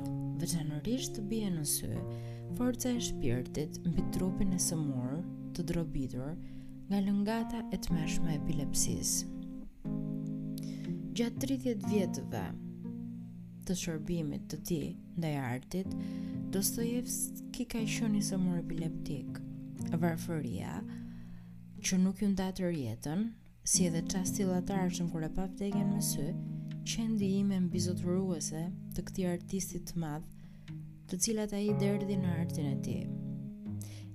të 0.00 1.22
bie 1.28 1.50
në 1.50 1.64
sy, 1.66 1.90
forca 2.56 2.88
e 2.90 3.00
shpirtit 3.00 3.80
mbi 3.86 4.02
trupin 4.14 4.52
e 4.52 4.58
sëmurë 4.60 5.20
të 5.54 5.64
drobitur 5.70 6.34
nga 6.88 6.98
lëngata 7.00 7.62
e 7.72 7.76
të 7.80 7.94
mërshme 7.94 8.34
epilepsis. 8.40 9.12
Gjatë 11.14 11.46
30 11.46 11.86
vjetëve 11.88 12.44
të 13.66 13.74
shërbimit 13.80 14.48
të 14.50 14.56
ti 14.68 14.80
ndaj 15.18 15.34
artit, 15.38 15.94
ki 17.54 17.64
ka 17.66 17.78
qenë 17.80 18.18
i 18.18 18.22
sëmurë 18.30 18.60
epileptik. 18.64 19.40
varëfëria 19.94 20.72
që 21.84 21.94
nuk 22.00 22.20
ju 22.22 22.28
nda 22.28 22.46
të 22.56 22.70
rjetën, 22.72 23.24
si 23.68 23.86
edhe 23.86 24.00
qasti 24.08 24.44
latarëshën 24.48 25.10
kër 25.12 25.24
e 25.28 25.30
pa 25.36 25.44
vdekjen 25.50 25.88
më 25.94 26.00
sy, 26.02 26.26
qendi 26.84 27.24
ime 27.40 27.56
mbizotëruese 27.64 28.60
të 28.94 29.02
këti 29.08 29.24
artistit 29.26 29.84
të 29.88 30.00
madhë 30.02 30.72
të 31.10 31.18
cilat 31.26 31.54
a 31.56 31.60
i 31.64 31.70
derdi 31.80 32.18
në 32.20 32.34
artin 32.40 32.66
e 32.68 32.74
ti. 32.84 32.96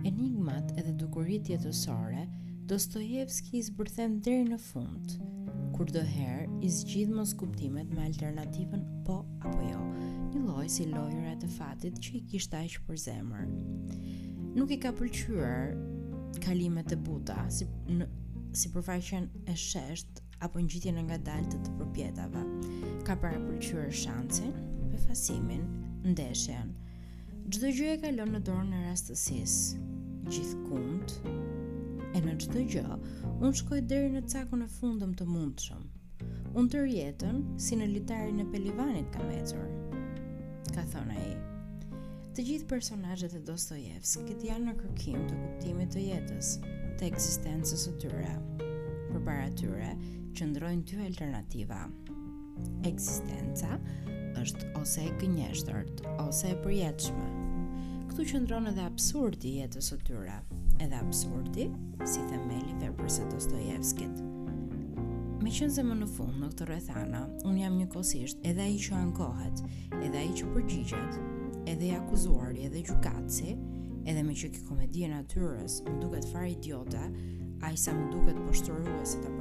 Enigmat 0.06 0.72
edhe 0.78 0.94
dukurit 1.02 1.50
jetësore, 1.54 2.28
Dostojevski 2.70 3.56
i 3.58 3.64
zbërthen 3.66 4.20
deri 4.26 4.44
në 4.46 4.58
fund, 4.62 5.16
kur 5.74 5.90
do 5.94 6.04
i 6.68 6.70
zgjidh 6.78 7.14
mos 7.18 7.32
kuptimet 7.42 7.90
me 7.96 8.04
alternativën 8.06 8.84
po 9.08 9.18
apo 9.42 9.64
jo, 9.70 9.82
një 10.36 10.42
loj 10.46 10.68
si 10.70 10.86
lojëra 10.92 11.34
të 11.42 11.50
fatit 11.56 11.98
që 11.98 12.14
i 12.20 12.24
kishtë 12.30 12.60
aq 12.62 12.78
për 12.86 13.02
zemër. 13.08 13.50
Nuk 14.60 14.70
i 14.70 14.78
ka 14.86 14.94
pëlqyer 15.00 15.74
kalimet 16.46 16.94
e 16.94 17.02
buta, 17.10 17.40
si, 17.50 17.66
në, 17.90 18.06
si 18.54 18.70
përfaqen 18.76 19.26
e 19.50 19.58
shesht 19.58 20.22
apo 20.46 20.62
në 20.64 20.70
gjithje 20.72 20.92
në 20.96 21.02
nga 21.08 21.18
të 21.52 21.58
përpjetave. 21.78 22.44
Ka 23.08 23.16
para 23.20 23.40
përqyre 23.44 23.90
shansin, 23.92 24.54
përfasimin, 24.92 25.66
ndeshen. 26.12 26.70
Gjithë 27.50 27.72
gjë 27.76 27.88
e 27.96 28.02
kalon 28.04 28.32
në 28.38 28.42
dorën 28.48 28.76
e 28.78 28.82
rastësis, 28.88 29.56
gjithë 30.30 30.66
kund, 30.70 31.16
e 32.16 32.22
në 32.24 32.38
gjithë 32.44 32.64
gjë, 32.72 32.86
unë 33.40 33.56
shkoj 33.62 33.82
deri 33.90 34.12
në 34.14 34.24
cakun 34.32 34.64
e 34.66 34.70
fundëm 34.80 35.16
të 35.20 35.26
mundshëm. 35.28 35.84
Unë 36.58 36.72
të 36.74 36.86
rjetën, 36.86 37.42
si 37.62 37.78
në 37.78 37.90
litarin 37.96 38.40
e 38.44 38.48
pelivanit 38.54 39.10
ka 39.16 39.26
mecur. 39.30 39.68
ka 40.74 40.84
thona 40.94 41.16
i. 41.18 41.36
Të 42.38 42.44
gjithë 42.46 42.68
personajët 42.70 43.34
e 43.36 43.40
Dostojevskit 43.42 44.28
këtë 44.30 44.46
janë 44.52 44.68
në 44.70 44.74
kërkim 44.80 45.22
të 45.28 45.38
kuptimit 45.42 45.90
të 45.92 46.04
jetës, 46.10 46.52
të 47.00 47.08
eksistencës 47.10 47.88
të 47.88 47.96
tyre. 48.04 48.36
Përpara 49.10 49.50
tyre, 49.58 49.90
qëndrojnë 50.40 50.86
dy 50.88 50.98
alternativa. 51.04 51.82
Eksistenca 52.88 53.74
është 54.40 54.70
ose 54.80 55.04
e 55.10 55.14
gënjeshtërt 55.20 56.04
ose 56.24 56.54
e 56.54 56.60
përjetëshme. 56.64 57.26
Ktu 58.12 58.26
qëndron 58.32 58.70
edhe 58.72 58.86
absurdi 58.88 59.50
i 59.52 59.58
jetës 59.66 59.90
së 59.92 59.98
tyre, 60.08 60.38
edhe 60.80 60.96
absurdi 61.00 61.66
si 62.08 62.24
themeli 62.30 62.72
i 62.74 62.78
veprës 62.86 63.18
së 63.20 63.28
Dostojevskit. 63.34 64.22
Me 65.44 65.52
qënë 65.56 65.76
zemë 65.76 65.98
në 66.00 66.08
fund 66.14 66.40
në 66.40 66.52
këtë 66.54 66.70
rrethana, 66.72 67.26
unë 67.48 67.64
jam 67.66 67.76
një 67.82 67.90
kosisht 67.98 68.48
edhe 68.48 68.68
i 68.76 68.80
që 68.84 68.96
ankohet, 69.00 69.60
edhe 70.04 70.24
i 70.26 70.32
që 70.40 70.52
përgjigjet, 70.56 71.20
edhe 71.74 71.88
i 71.92 71.96
akuzuari, 72.00 72.64
edhe 72.70 72.84
gjukaci, 72.90 73.56
edhe 74.08 74.24
me 74.24 74.36
që 74.42 74.52
ki 74.56 75.10
natyres, 75.16 75.82
më 75.88 76.00
duket 76.06 76.32
fare 76.32 76.52
idiota, 76.56 77.06
a 77.62 77.72
i 77.72 77.78
sa 77.78 77.92
më 77.94 78.08
duket 78.16 78.40
se 78.58 78.72
të 78.72 78.80
përgjigjet 78.80 79.39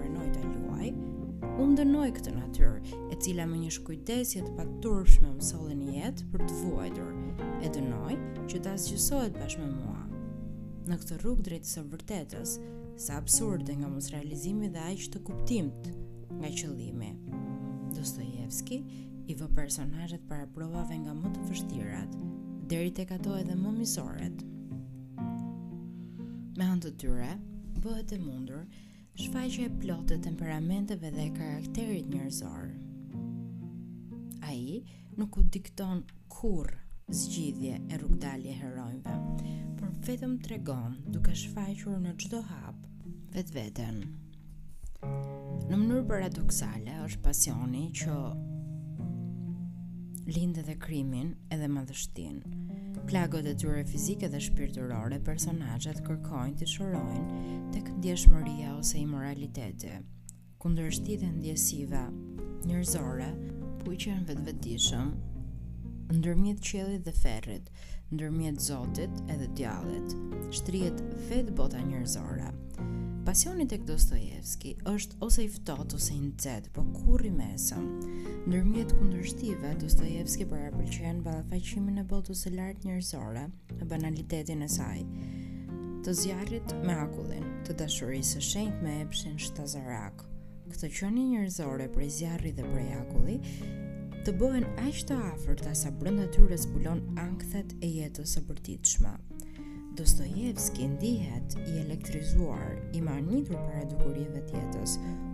unë 1.59 1.75
dënoj 1.81 2.09
këtë 2.15 2.33
natyrë, 2.37 2.91
e 3.11 3.17
cila 3.23 3.43
me 3.51 3.59
një 3.59 3.71
shkujtesje 3.75 4.45
të 4.47 4.53
paturshme 4.59 5.31
më 5.35 5.43
solli 5.49 5.75
në 5.79 5.95
jetë 5.97 6.27
për 6.33 6.45
të 6.47 6.59
vuajtur, 6.61 7.09
e 7.67 7.71
dënoj 7.77 8.13
që 8.53 8.61
ta 8.67 8.75
asgjësohet 8.79 9.39
bashkë 9.41 9.65
me 9.65 9.73
mua. 9.73 10.23
Në 10.89 10.99
këtë 11.03 11.19
rrugë 11.19 11.47
drejt 11.49 11.67
së 11.73 11.83
vërtetës, 11.91 12.53
sa 13.03 13.17
absurde 13.19 13.75
nga 13.81 13.91
mos 13.91 14.07
realizimi 14.15 14.71
dhe 14.75 14.87
aq 14.93 15.09
të 15.17 15.23
kuptimt 15.27 15.91
nga 16.39 16.51
qëllimi. 16.61 17.11
Dostojevski 17.99 18.79
i 19.27 19.35
vë 19.39 19.51
personazhet 19.59 20.23
para 20.31 20.47
provave 20.55 20.97
nga 21.03 21.17
më 21.19 21.35
të 21.35 21.49
vështirat, 21.49 22.15
deri 22.71 22.95
tek 22.95 23.17
ato 23.19 23.35
edhe 23.43 23.59
më 23.59 23.75
misoret. 23.81 24.47
Me 26.59 26.67
anë 26.71 26.85
të 26.87 26.95
tyre, 27.03 27.33
bëhet 27.83 28.15
e 28.17 28.23
mundur 28.23 28.63
shfaqje 29.19 29.65
e 29.67 29.71
plotë 29.83 30.13
të 30.15 30.19
temperamenteve 30.29 31.09
dhe 31.11 31.25
karakterit 31.35 32.07
njërzorë. 32.13 33.25
Ai 34.47 34.85
nuk 35.19 35.37
u 35.41 35.43
dikton 35.53 36.05
kur 36.31 36.69
zgjidhje 37.21 37.81
e 37.91 37.99
rrugdalje 37.99 38.55
herojnëve, 38.61 39.17
por 39.81 39.91
vetëm 40.07 40.37
të 40.45 40.53
regon 40.55 40.95
duke 41.17 41.35
shfaqur 41.43 41.99
në 42.05 42.15
gjdo 42.23 42.45
hap 42.53 42.79
vetë 43.35 43.57
vetën. 43.59 43.99
Në 45.69 45.75
mënyrë 45.83 46.07
paradoksale 46.13 47.01
është 47.09 47.25
pasioni 47.27 47.85
që 47.99 48.17
lindë 50.31 50.67
dhe 50.71 50.79
krimin 50.79 51.35
edhe 51.55 51.69
madhështinë, 51.75 52.68
Plagët 53.09 53.47
e 53.49 53.55
tyre 53.57 53.83
fizike 53.89 54.29
dhe 54.29 54.39
shpirtërore, 54.45 55.17
personajët 55.25 56.03
kërkojnë 56.05 56.59
të 56.61 56.67
shorojnë 56.69 57.47
të 57.73 57.81
këndjeshmëria 57.87 58.75
ose 58.77 58.99
i 59.01 59.05
moraliteti. 59.15 59.95
Kundër 60.61 60.93
shti 60.99 61.17
dhe 61.23 61.31
ndjesiva 61.39 62.03
njërzore, 62.69 63.31
pu 63.81 63.97
që 64.03 64.19
në 64.19 64.29
vetë 64.29 64.47
vetishëm, 64.51 65.09
ndërmjet 66.19 66.61
qelit 66.69 67.09
dhe 67.09 67.17
ferrit, 67.23 67.73
ndërmjet 68.13 68.61
zotit 68.69 69.25
edhe 69.33 69.49
djallit, 69.57 70.17
shtrijet 70.61 71.01
vetë 71.33 71.57
bota 71.63 71.81
njërzore, 71.89 72.53
pasionit 73.29 73.69
e 73.75 73.77
këtë 73.83 73.89
Dostojevski 73.93 74.71
është 74.89 75.19
ose 75.27 75.43
i 75.45 75.49
ftohtë 75.53 75.99
ose 75.99 76.15
i 76.15 76.21
nxehtë, 76.31 76.71
por 76.73 76.87
kur 76.97 77.21
i 77.29 77.33
mesëm. 77.35 77.85
Ndërmjet 78.49 78.95
kundërshtive, 78.97 79.75
Dostojevski 79.83 80.47
për 80.49 80.63
e 80.71 80.71
pëlqen 80.73 81.99
e 82.01 82.05
botës 82.09 82.47
së 82.47 82.55
lartë 82.57 82.89
njerëzore, 82.89 83.43
e 83.83 83.89
banalitetin 83.93 84.65
e 84.65 84.71
saj 84.79 85.03
të 86.07 86.15
zjarrit 86.23 86.73
me 86.87 86.95
akullin, 87.03 87.45
të 87.69 87.75
dashurisë 87.83 88.37
së 88.39 88.45
shenjtë 88.49 88.87
me 88.87 88.95
epshin 89.03 89.35
shtazarak. 89.45 90.23
Këtë 90.73 90.89
qenie 90.97 91.27
njerëzore 91.35 91.89
prej 91.93 92.09
zjarrit 92.23 92.57
dhe 92.57 92.65
prej 92.73 92.89
akulli, 93.03 93.37
të 94.25 94.35
bëhen 94.41 94.69
aq 94.87 95.03
të 95.11 95.19
afërta 95.35 95.75
sa 95.83 95.91
brenda 96.01 96.31
tyre 96.33 96.57
zbulon 96.65 97.03
ankthet 97.29 97.75
e 97.85 97.93
jetës 98.01 98.39
së 98.39 98.47
përditshme. 98.49 99.19
Dostojevski 99.99 100.89
ndihet 100.89 101.57
i 101.69 101.79
elektrizuar, 101.81 102.71
i 102.95 103.01
marnitur 103.03 103.59
për 103.99 104.21
dhe 104.35 104.43
tjetës, 104.47 104.93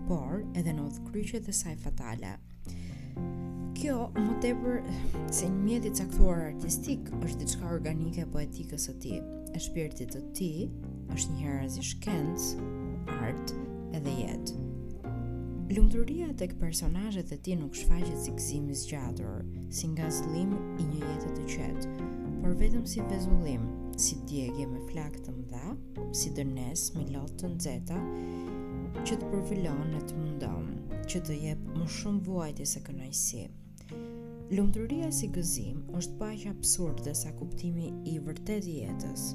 por 0.09 0.39
edhe 0.57 0.73
në 0.73 0.85
odhë 0.87 1.03
kryqet 1.11 1.45
dhe 1.45 1.53
saj 1.53 1.75
fatale. 1.83 2.31
Kjo 3.77 3.99
më 4.17 4.39
tepër 4.41 4.79
se 5.29 5.51
një 5.51 5.67
mjeti 5.67 5.93
caktuar 5.99 6.41
artistik 6.47 7.13
është 7.19 7.43
diçka 7.43 7.75
organike 7.77 8.25
e 8.25 8.31
poetikës 8.37 8.89
të 8.89 8.95
ti. 9.05 9.13
E 9.53 9.61
shpirtit 9.67 10.15
të 10.17 10.23
ti 10.39 10.49
është 11.13 11.35
një 11.37 11.45
herëz 11.51 11.77
i 11.83 11.87
shkendës, 11.91 12.49
art 13.21 13.53
edhe 14.01 14.17
jetë. 14.25 14.65
të 15.77 16.33
tek 16.41 16.57
personazhet 16.61 17.33
e 17.33 17.37
tij 17.39 17.61
nuk 17.61 17.77
shfaqet 17.77 18.17
si 18.25 18.33
gëzim 18.41 18.71
i 18.71 18.75
zgjatur, 18.81 19.45
si 19.71 19.93
zlim 20.11 20.53
i 20.81 20.85
një 20.89 21.01
jete 21.07 21.31
të 21.37 21.43
qetë, 21.53 21.89
por 22.41 22.57
vetëm 22.57 22.87
si 22.87 23.01
pezullim 23.11 23.74
si 24.01 24.17
djegje 24.27 24.67
me 24.67 24.79
flak 24.91 25.19
të 25.23 25.33
mëdha, 25.37 25.69
si 26.19 26.33
dërnes, 26.35 26.89
me 26.97 27.05
lot 27.15 27.35
të 27.39 27.47
nxeta, 27.55 27.99
që 29.07 29.19
të 29.21 29.29
përfilon 29.33 29.93
e 29.99 30.03
të 30.09 30.17
mundon, 30.19 30.69
që 31.13 31.21
të 31.29 31.37
jep 31.47 31.63
më 31.77 31.87
shumë 31.97 32.23
vuajtje 32.29 32.67
se 32.73 32.83
kënajsi. 32.89 33.45
Lumëtëruria 34.53 35.09
si 35.15 35.29
gëzim 35.37 35.85
është 36.01 36.19
pa 36.21 36.31
që 36.41 36.51
absurd 36.57 37.03
dhe 37.07 37.15
sa 37.21 37.33
kuptimi 37.39 37.93
i 38.11 38.19
vërtet 38.27 38.67
jetës. 38.71 39.29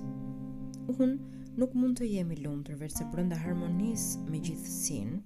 Unë 0.96 1.46
nuk 1.62 1.76
mund 1.80 2.00
të 2.02 2.10
jemi 2.14 2.40
lumëtër 2.44 2.80
vërë 2.82 2.98
se 2.98 3.08
përënda 3.16 3.40
harmonis 3.46 4.10
me 4.28 4.42
gjithësin, 4.44 5.20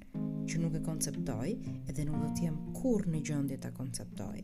që 0.50 0.60
nuk 0.62 0.76
e 0.78 0.84
konceptoj 0.92 1.50
edhe 1.90 2.06
nuk 2.10 2.20
do 2.20 2.30
t'jem 2.38 2.60
kur 2.78 3.08
në 3.10 3.24
gjëndje 3.32 3.62
t'a 3.66 3.72
konceptoj. 3.82 4.38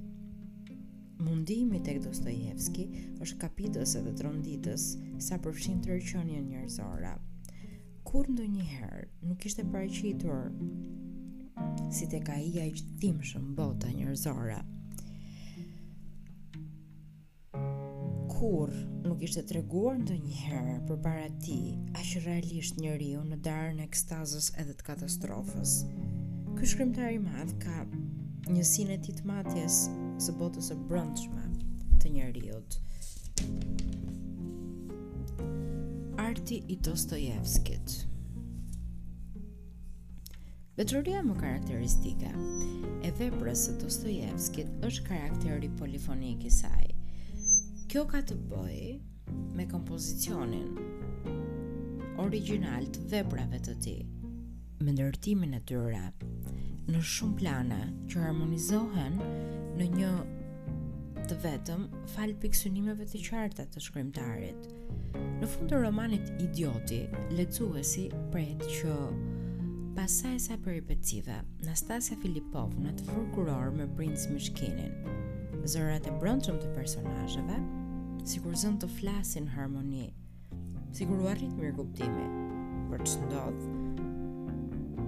Mundimi 1.20 1.82
të 1.84 1.92
këtë 1.98 2.06
Dostojevski 2.08 2.84
është 3.26 3.38
kapitës 3.42 3.92
edhe 4.00 4.14
tronditës 4.22 4.84
sa 5.26 5.36
përshin 5.44 5.82
të 5.84 5.90
rëqënje 5.98 6.38
njërzora. 6.46 7.12
Kur 8.08 8.30
ndë 8.32 8.46
njëherë 8.54 9.10
nuk 9.28 9.44
ishte 9.50 9.66
pareqitur 9.68 10.48
si 11.92 12.08
të 12.08 12.22
ka 12.24 12.38
ija 12.40 12.64
i 12.70 12.72
qëtim 12.78 13.04
timshën 13.20 13.50
bota 13.58 13.92
njërzora? 13.98 14.62
Kur 18.32 18.72
nuk 19.04 19.26
ishte 19.28 19.44
treguar 19.52 20.00
ndë 20.00 20.22
njëherë 20.24 20.78
për 20.88 21.02
para 21.04 21.28
ti 21.44 21.60
ashtë 22.00 22.22
realisht 22.30 22.80
njëriu 22.80 23.26
në 23.28 23.42
darën 23.50 23.84
e 23.84 23.90
këstazës 23.92 24.54
edhe 24.64 24.72
të 24.80 24.88
katastrofës? 24.94 25.82
Kështë 26.56 26.72
shkrimtar 26.78 27.12
i 27.12 27.20
madhë 27.28 27.60
ka 27.66 27.84
njësinë 28.48 28.96
e 28.96 29.00
tij 29.04 29.16
të 29.20 29.26
matjes 29.30 29.80
së 30.24 30.34
botës 30.40 30.70
së 30.72 30.76
brendshme 30.90 31.44
të 32.00 32.12
njerëzit. 32.16 32.78
Arti 36.24 36.62
i 36.72 36.78
Dostojevskit. 36.86 37.96
Veçuria 40.80 41.22
më 41.26 41.36
karakteristike 41.42 42.30
e 43.04 43.12
veprës 43.20 43.66
së 43.68 43.76
Dostojevskit 43.82 44.86
është 44.88 45.06
karakteri 45.10 45.70
polifonik 45.80 46.46
i 46.48 46.54
saj. 46.60 46.88
Kjo 47.92 48.06
ka 48.12 48.22
të 48.24 48.38
bëjë 48.50 49.52
me 49.58 49.66
kompozicionin 49.70 50.70
original 52.20 52.88
të 52.96 53.04
veprave 53.12 53.60
të 53.66 53.76
ti 53.84 53.96
me 54.82 54.94
nërtimin 54.96 55.56
e 55.58 55.62
të 55.70 55.80
në 56.90 57.00
shumë 57.06 57.38
plane 57.38 57.78
që 58.10 58.22
harmonizohen 58.24 59.20
në 59.80 59.88
një 59.94 60.12
të 61.30 61.36
vetëm 61.44 61.84
falë 62.16 62.38
piksunimeve 62.42 63.06
të 63.12 63.20
qarta 63.28 63.66
të 63.70 63.84
shkrimtarit. 63.86 64.64
Në 65.40 65.50
fund 65.54 65.70
të 65.70 65.82
romanit 65.84 66.32
Idioti, 66.42 67.04
si 67.94 68.08
pret 68.34 68.64
që 68.78 68.96
pasaj 69.96 70.36
sa 70.48 70.58
peripecive, 70.64 71.38
Nastasia 71.68 72.18
Filipovna 72.24 72.94
të 72.98 73.06
fërkuror 73.12 73.70
me 73.76 73.86
Prince 73.98 74.30
Mishkinin. 74.32 74.94
Zërat 75.70 76.08
e 76.10 76.16
brëndshëm 76.22 76.58
të 76.64 76.74
personajëve, 76.78 77.60
si 78.26 78.42
kur 78.42 78.58
zën 78.58 78.80
të 78.82 78.90
flasin 78.98 79.48
harmoni, 79.54 80.10
si 80.96 81.06
kur 81.06 81.22
u 81.22 81.30
arrit 81.30 81.54
mirë 81.54 81.76
guptimi 81.78 82.26
për 82.90 83.06
që 83.06 83.28
ndodhë, 83.28 83.70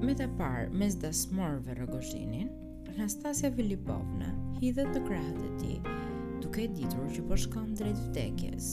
me 0.01 0.15
të 0.17 0.25
parë 0.33 0.71
mes 0.73 0.95
zda 0.95 1.11
smorve 1.13 1.75
rëgoshinin, 1.77 2.47
Anastasia 2.89 3.51
Filipovna 3.53 4.31
hidhet 4.57 4.87
të 4.95 5.01
krahët 5.03 5.43
e 5.45 5.49
ti, 5.59 5.75
duke 6.41 6.65
ditur 6.73 7.05
që 7.17 7.25
po 7.29 7.37
shkon 7.43 7.75
drejt 7.77 7.99
vdekjes. 8.07 8.69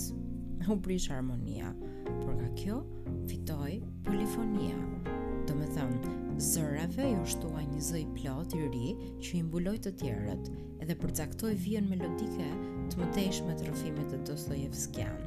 U 0.72 0.76
prish 0.84 1.08
harmonia, 1.12 1.74
por 2.22 2.32
nga 2.38 2.48
kjo 2.60 2.78
fitoi 3.28 3.74
polifonia. 4.08 4.78
Do 5.48 5.52
të 5.60 5.68
thënë, 5.76 6.40
zërave 6.48 7.06
u 7.20 7.22
shtua 7.34 7.60
një 7.74 7.84
zë 7.90 8.00
i 8.00 8.04
plot 8.16 8.56
i 8.56 8.64
ri 8.72 8.88
që 9.24 9.32
i 9.38 9.44
mbuloi 9.48 9.76
të 9.84 9.92
tjerët 10.00 10.48
dhe 10.88 10.98
përcaktoi 11.02 11.54
vijën 11.62 11.88
melodike 11.92 12.48
të 12.92 13.02
mëtejshme 13.02 13.56
të 13.60 13.68
rëfimet 13.72 14.12
të 14.14 14.24
Dostojevskian. 14.32 15.18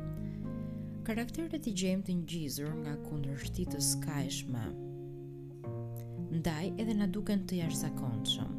Karakteret 1.06 1.70
i 1.70 1.74
gjejmë 1.82 2.08
të 2.10 2.18
ngjizur 2.24 2.74
nga 2.84 2.98
kundërshtitë 3.06 3.76
të 3.78 3.88
skajshme 3.92 4.68
ndaj 6.32 6.68
edhe 6.80 6.94
na 6.98 7.08
duken 7.16 7.42
të 7.48 7.58
jashtëzakonshëm. 7.62 8.52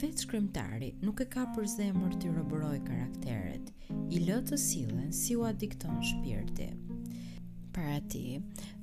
Vetë 0.00 0.20
shkrimtari 0.24 0.88
nuk 1.02 1.22
e 1.24 1.26
ka 1.34 1.46
për 1.56 1.64
zemër 1.74 2.18
të 2.20 2.32
roboroj 2.34 2.76
karakteret, 2.88 3.70
i 4.14 4.20
lë 4.26 4.36
të 4.50 4.58
sillen 4.64 5.08
si 5.18 5.32
u 5.40 5.46
adikton 5.48 6.02
shpirti. 6.10 6.66
Para 7.72 7.96
ti, 8.12 8.36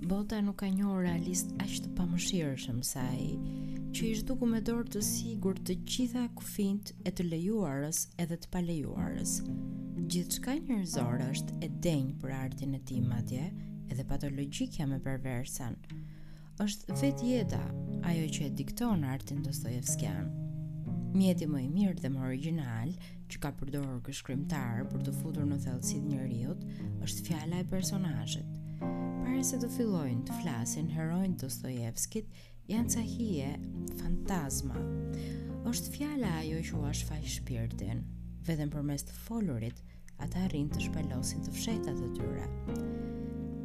bota 0.10 0.42
nuk 0.48 0.58
ka 0.64 0.70
një 0.78 0.96
realist 1.04 1.54
ashtë 1.66 1.86
të 1.86 1.94
pamëshirë 2.00 2.58
shëmësaj, 2.66 3.22
që 3.96 4.10
ishtë 4.10 4.30
duku 4.34 4.50
me 4.50 4.64
dorë 4.70 4.88
të 4.96 5.04
sigur 5.10 5.62
të 5.62 5.78
gjitha 5.86 6.26
kufint 6.40 6.94
e 7.06 7.14
të 7.20 7.30
lejuarës 7.30 8.02
edhe 8.26 8.40
të 8.42 8.50
palejuarës. 8.58 9.38
Gjithë 10.12 10.40
shka 10.40 10.58
njërzorë 10.68 11.30
është 11.38 11.62
e 11.68 11.72
denjë 11.86 12.18
për 12.24 12.36
artin 12.40 12.76
e 12.80 12.84
ti 12.90 13.00
madje, 13.06 13.46
edhe 13.94 14.08
patologjikja 14.10 14.90
me 14.90 15.00
perversan, 15.08 15.78
është 16.64 16.94
vetë 17.02 17.26
jeta 17.30 17.58
ajo 18.08 18.28
që 18.32 18.44
e 18.48 18.50
dikton 18.56 19.02
artin 19.04 19.42
Dostojevskian. 19.44 20.30
Mjeti 21.16 21.48
më 21.48 21.62
i 21.66 21.68
mirë 21.72 21.98
dhe 22.00 22.12
më 22.14 22.22
original 22.24 22.94
që 23.32 23.42
ka 23.44 23.50
përdorur 23.60 24.00
kë 24.06 24.16
shkrimtar 24.16 24.86
për 24.92 25.04
të 25.04 25.14
futur 25.18 25.48
në 25.50 25.58
thellësi 25.66 26.00
të 26.00 26.14
njerëzit 26.14 26.66
është 27.08 27.26
fjala 27.28 27.60
e 27.64 27.68
personazhit. 27.68 28.56
Para 28.80 29.44
se 29.44 29.60
të 29.60 29.70
fillojnë 29.76 30.26
të 30.30 30.40
flasin 30.42 30.90
heronjt 30.96 31.44
Dostojevskit, 31.44 32.32
janë 32.72 32.96
ca 32.96 33.04
hije 33.04 33.52
fantazma. 34.00 34.80
Është 35.68 35.96
fjala 35.98 36.32
ajo 36.40 36.64
që 36.70 36.80
u 36.80 36.96
shfaq 37.02 37.30
shpirtin, 37.38 38.04
vetëm 38.48 38.72
përmes 38.74 39.04
të 39.10 39.20
folurit 39.28 39.84
ata 40.24 40.48
arrin 40.48 40.72
të 40.72 40.88
shpalosin 40.88 41.44
të 41.44 41.58
fshehtat 41.58 42.06
e 42.08 42.14
tyre. 42.16 42.48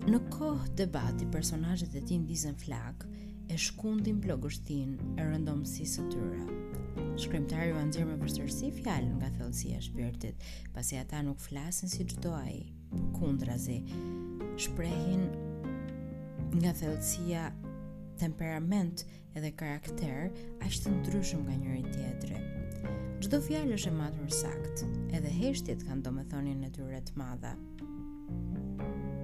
Në 0.01 0.17
kohë 0.33 0.71
debati 0.79 1.27
personajët 1.29 1.93
e 1.99 2.01
ti 2.09 2.17
në 2.17 2.25
dizën 2.31 2.55
flak, 2.63 3.03
e 3.53 3.57
shkundin 3.61 4.17
plogështin 4.25 4.95
e 5.21 5.27
rëndomësisë 5.29 6.07
të 6.09 6.13
tyre. 6.15 7.09
Shkrimtari 7.21 7.75
u 7.75 7.77
anëzirë 7.77 8.07
me 8.09 8.17
përsërsi 8.23 8.71
fjallën 8.79 9.13
nga 9.19 9.29
thellësia 9.35 9.83
shpirtit, 9.85 10.41
pasi 10.73 10.97
ata 11.03 11.21
nuk 11.27 11.43
flasin 11.45 11.93
si 11.93 12.07
që 12.09 12.21
doaj, 12.25 12.55
kundrazi, 13.19 13.83
shprehin 14.65 15.27
nga 16.57 16.73
thellësia 16.81 17.51
temperament 18.23 19.05
edhe 19.37 19.53
karakter 19.61 20.33
ashtë 20.65 20.87
të 20.89 20.95
ndryshëm 20.97 21.45
nga 21.45 21.59
njëri 21.61 21.85
tjetëri. 21.91 22.41
Gjdo 23.21 23.43
fjallë 23.45 23.77
është 23.77 23.93
e 23.93 23.99
matur 24.01 24.33
sakt, 24.33 24.87
edhe 25.13 25.37
heshtjet 25.43 25.85
kanë 25.91 26.09
do 26.09 26.17
me 26.17 26.25
thonin 26.33 26.65
e 26.65 26.73
tyre 26.73 27.05
të 27.11 27.21
madha 27.21 27.55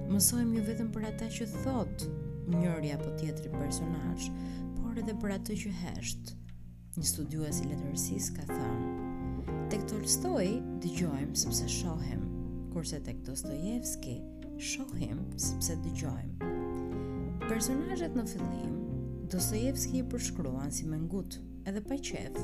mësojmë 0.07 0.55
jo 0.55 0.61
vetëm 0.67 0.87
për 0.95 1.05
ata 1.09 1.27
që 1.35 1.45
thot 1.51 2.03
njëri 2.53 2.93
apo 2.95 3.09
tjetëri 3.19 3.49
personaj, 3.57 4.29
por 4.77 4.99
edhe 5.01 5.15
për 5.21 5.33
atë 5.35 5.57
që 5.63 5.71
hesht. 5.81 6.29
Një 6.95 7.07
studiues 7.09 7.59
i 7.61 7.67
letërsis 7.67 8.29
ka 8.37 8.45
thënë, 8.47 9.57
tek 9.73 9.83
Tolstoj 9.91 10.47
dëgjojmë 10.85 11.35
sepse 11.41 11.67
shohim, 11.73 12.23
kurse 12.73 13.01
tek 13.05 13.19
Dostojevski 13.27 14.15
shohim 14.69 15.19
sepse 15.47 15.75
dëgjojmë. 15.83 16.53
Personajet 17.43 18.15
në 18.17 18.25
fillim, 18.31 18.77
Dostojevski 19.31 20.01
i 20.01 20.07
përshkruan 20.11 20.71
si 20.73 20.87
mëngut, 20.87 21.35
edhe 21.67 21.83
pa 21.83 21.99
qef, 22.09 22.39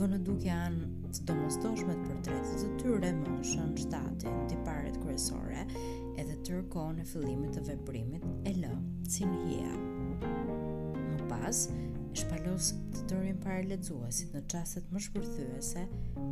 vënë 0.00 0.20
duke 0.28 0.52
anë 0.52 1.14
të 1.16 1.24
domës 1.26 1.56
doshmet 1.64 2.04
për 2.06 2.20
tretës 2.28 2.60
të 2.60 2.74
tyre, 2.84 3.10
moshën, 3.24 3.72
shtatin, 3.80 4.36
tiparet 4.52 5.00
kresore, 5.02 5.64
edhe 6.18 6.36
tërë 6.46 6.62
kohë 6.72 6.94
në 6.98 7.04
fillimit 7.12 7.52
të 7.56 7.62
veprimit 7.68 8.24
e 8.50 8.54
lë, 8.58 8.72
si 9.10 9.26
në 9.26 9.40
hia. 9.44 9.70
Më 10.96 11.28
pas, 11.30 11.62
shpalos 12.20 12.72
të 12.94 13.04
tërin 13.10 13.68
lexuesit 13.70 14.34
në 14.36 14.42
qaset 14.52 14.90
më 14.94 15.02
shpërthyese 15.06 15.84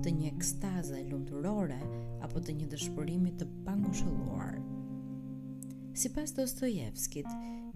të 0.03 0.15
një 0.19 0.33
ekstaze 0.33 1.03
lumturore 1.11 1.79
apo 2.27 2.41
të 2.43 2.57
një 2.59 2.71
dëshpërimit 2.75 3.39
të 3.43 3.47
pangushëlluar. 3.67 4.59
Si 5.99 6.11
pas 6.15 6.31
Dostojevskit, 6.33 7.29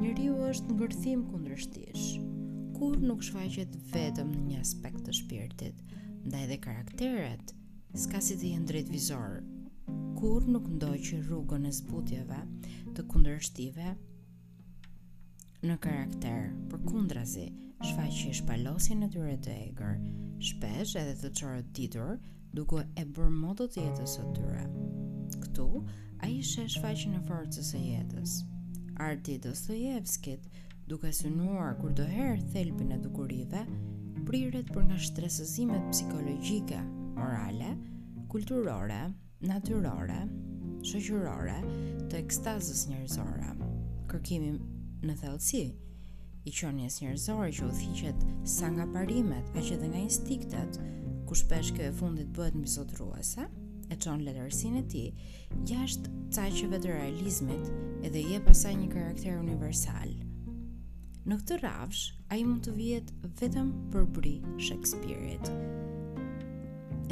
një 0.03 0.13
riu 0.19 0.37
është 0.49 0.69
në 0.71 0.77
gërthim 0.83 1.23
kundrështish, 1.31 2.07
kur 2.79 2.99
nuk 3.03 3.23
shfaqet 3.23 3.75
vetëm 3.95 4.31
në 4.35 4.45
një 4.51 4.61
aspekt 4.63 5.05
të 5.07 5.15
shpirtit, 5.21 5.83
ndaj 6.23 6.45
dhe 6.51 6.61
karakteret, 6.63 7.57
s'ka 7.99 8.23
si 8.23 8.39
të 8.39 8.55
jenë 8.55 8.71
drejt 8.71 8.91
vizorë, 8.95 9.41
kur 10.23 10.45
nuk 10.47 10.67
që 11.03 11.17
rrugën 11.27 11.65
e 11.67 11.71
zbutjeve 11.75 12.37
të 12.95 13.03
kundërshtive 13.11 13.87
në 15.67 15.77
karakter 15.83 16.45
për 16.71 16.85
kundrazi, 16.87 17.49
shfaq 17.83 18.13
që 18.19 18.29
i 18.31 18.35
shpalosin 18.39 19.03
në 19.03 19.09
tyre 19.17 19.35
të 19.43 19.55
egrë, 19.65 19.89
shpesh 20.51 20.93
edhe 21.01 21.17
të 21.25 21.31
qërët 21.41 21.73
ditur, 21.79 22.13
duke 22.55 22.85
e 23.03 23.07
bërë 23.17 23.35
modot 23.41 23.79
jetës 23.81 24.15
të 24.21 24.29
tyre. 24.37 24.63
Këtu, 25.43 25.67
a 26.23 26.31
i 26.31 26.39
shë 26.53 26.69
shfaqë 26.77 27.11
në 27.17 27.25
forcës 27.27 27.73
e 27.75 27.83
jetës. 27.83 28.37
Arti 29.09 29.41
të 29.43 29.57
jevskit, 29.81 30.47
duke 30.87 31.11
synuar 31.19 31.75
kur 31.83 31.99
doherë 31.99 32.47
thelpin 32.55 32.95
e 32.95 33.01
dukurive, 33.09 33.67
priret 34.31 34.71
për 34.71 34.87
nga 34.87 35.03
shtresëzimet 35.09 35.91
psikologjike, 35.91 36.79
morale, 37.19 37.75
kulturore, 38.31 39.03
natyrore, 39.47 40.21
shoqërore 40.87 41.57
të 42.11 42.19
ekstazës 42.21 42.85
njerëzore. 42.91 43.49
Kërkimi 44.13 44.53
në 45.09 45.17
thellësi 45.19 45.63
i 46.51 46.55
qenies 46.55 47.01
njerëzore 47.03 47.51
që 47.57 47.67
udhëhiqet 47.69 48.27
sa 48.55 48.69
nga 48.71 48.87
parimet, 48.95 49.49
aq 49.59 49.73
edhe 49.77 49.89
nga 49.91 50.01
instiktet, 50.07 50.79
ku 51.27 51.39
shpesh 51.39 51.73
kjo 51.77 51.89
e 51.89 51.95
fundit 51.99 52.31
bëhet 52.37 52.59
mbizotruese, 52.59 53.49
e 53.93 53.99
çon 54.05 54.23
letërsinë 54.27 54.81
e 54.81 54.85
tij 54.93 55.09
jashtë 55.71 56.15
caqeve 56.35 56.79
të 56.85 56.93
realizmit 56.93 57.73
edhe 58.07 58.21
i 58.23 58.29
jep 58.37 58.51
asaj 58.53 58.77
një 58.83 58.91
karakter 58.95 59.41
universal. 59.43 60.13
Në 61.27 61.39
këtë 61.43 61.61
rrafsh, 61.63 62.07
ai 62.35 62.43
mund 62.45 62.67
të 62.67 62.77
vihet 62.79 63.15
vetëm 63.41 63.75
për 63.93 64.11
bri 64.19 64.37
Shakespeare-it 64.59 65.51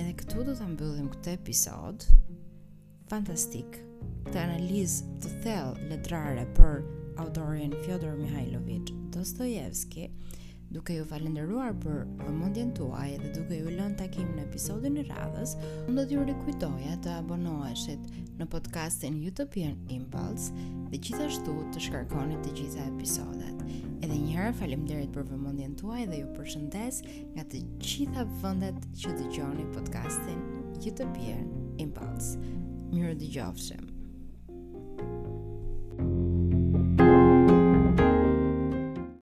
edhe 0.00 0.14
këtu 0.22 0.42
do 0.48 0.52
të 0.56 0.66
mbyllim 0.70 1.08
këtë 1.12 1.32
episod 1.36 2.06
fantastik 3.10 3.74
të 4.30 4.38
analiz 4.46 4.94
të 5.22 5.32
thell 5.42 5.74
letrare 5.90 6.46
për 6.56 6.78
autorin 7.20 7.74
Fjodor 7.84 8.16
Mihajlovich 8.20 8.94
Dostojevski 9.14 10.06
duke 10.72 10.94
ju 10.96 11.04
falenderuar 11.10 11.74
për 11.82 12.04
vëmendjen 12.22 12.70
tuaj 12.78 13.08
dhe 13.24 13.32
duke 13.36 13.58
ju 13.60 13.74
lënë 13.76 13.98
takim 14.00 14.28
në 14.38 14.44
episodin 14.46 14.96
e 15.02 15.06
radhës, 15.10 15.56
unë 15.88 15.96
do 16.00 16.06
t'ju 16.14 16.24
rekujtoja 16.30 16.94
të 17.04 17.16
abonoheshit 17.18 18.08
në 18.40 18.48
podcastin 18.56 19.20
Utopian 19.32 19.84
Impulse 20.00 20.54
dhe 20.92 21.02
gjithashtu 21.02 21.58
të 21.74 21.86
shkarkoni 21.90 22.38
të 22.46 22.56
gjitha 22.60 22.86
episodet. 22.88 23.58
Edhe 24.00 24.16
një 24.16 24.32
herë 24.34 24.52
faleminderit 24.58 25.10
për 25.12 25.26
vëmendjen 25.28 25.74
tuaj 25.80 26.04
dhe 26.08 26.20
ju 26.22 26.28
përshëndes 26.36 27.00
nga 27.34 27.44
të 27.54 27.60
gjitha 27.86 28.24
vendet 28.44 28.86
që 29.02 29.12
dëgjoni 29.18 29.66
podcastin 29.74 30.40
Qytetpier 30.80 31.42
Impulse. 31.86 32.40
Mirë 32.96 33.12
dëgjofshim. 33.24 33.84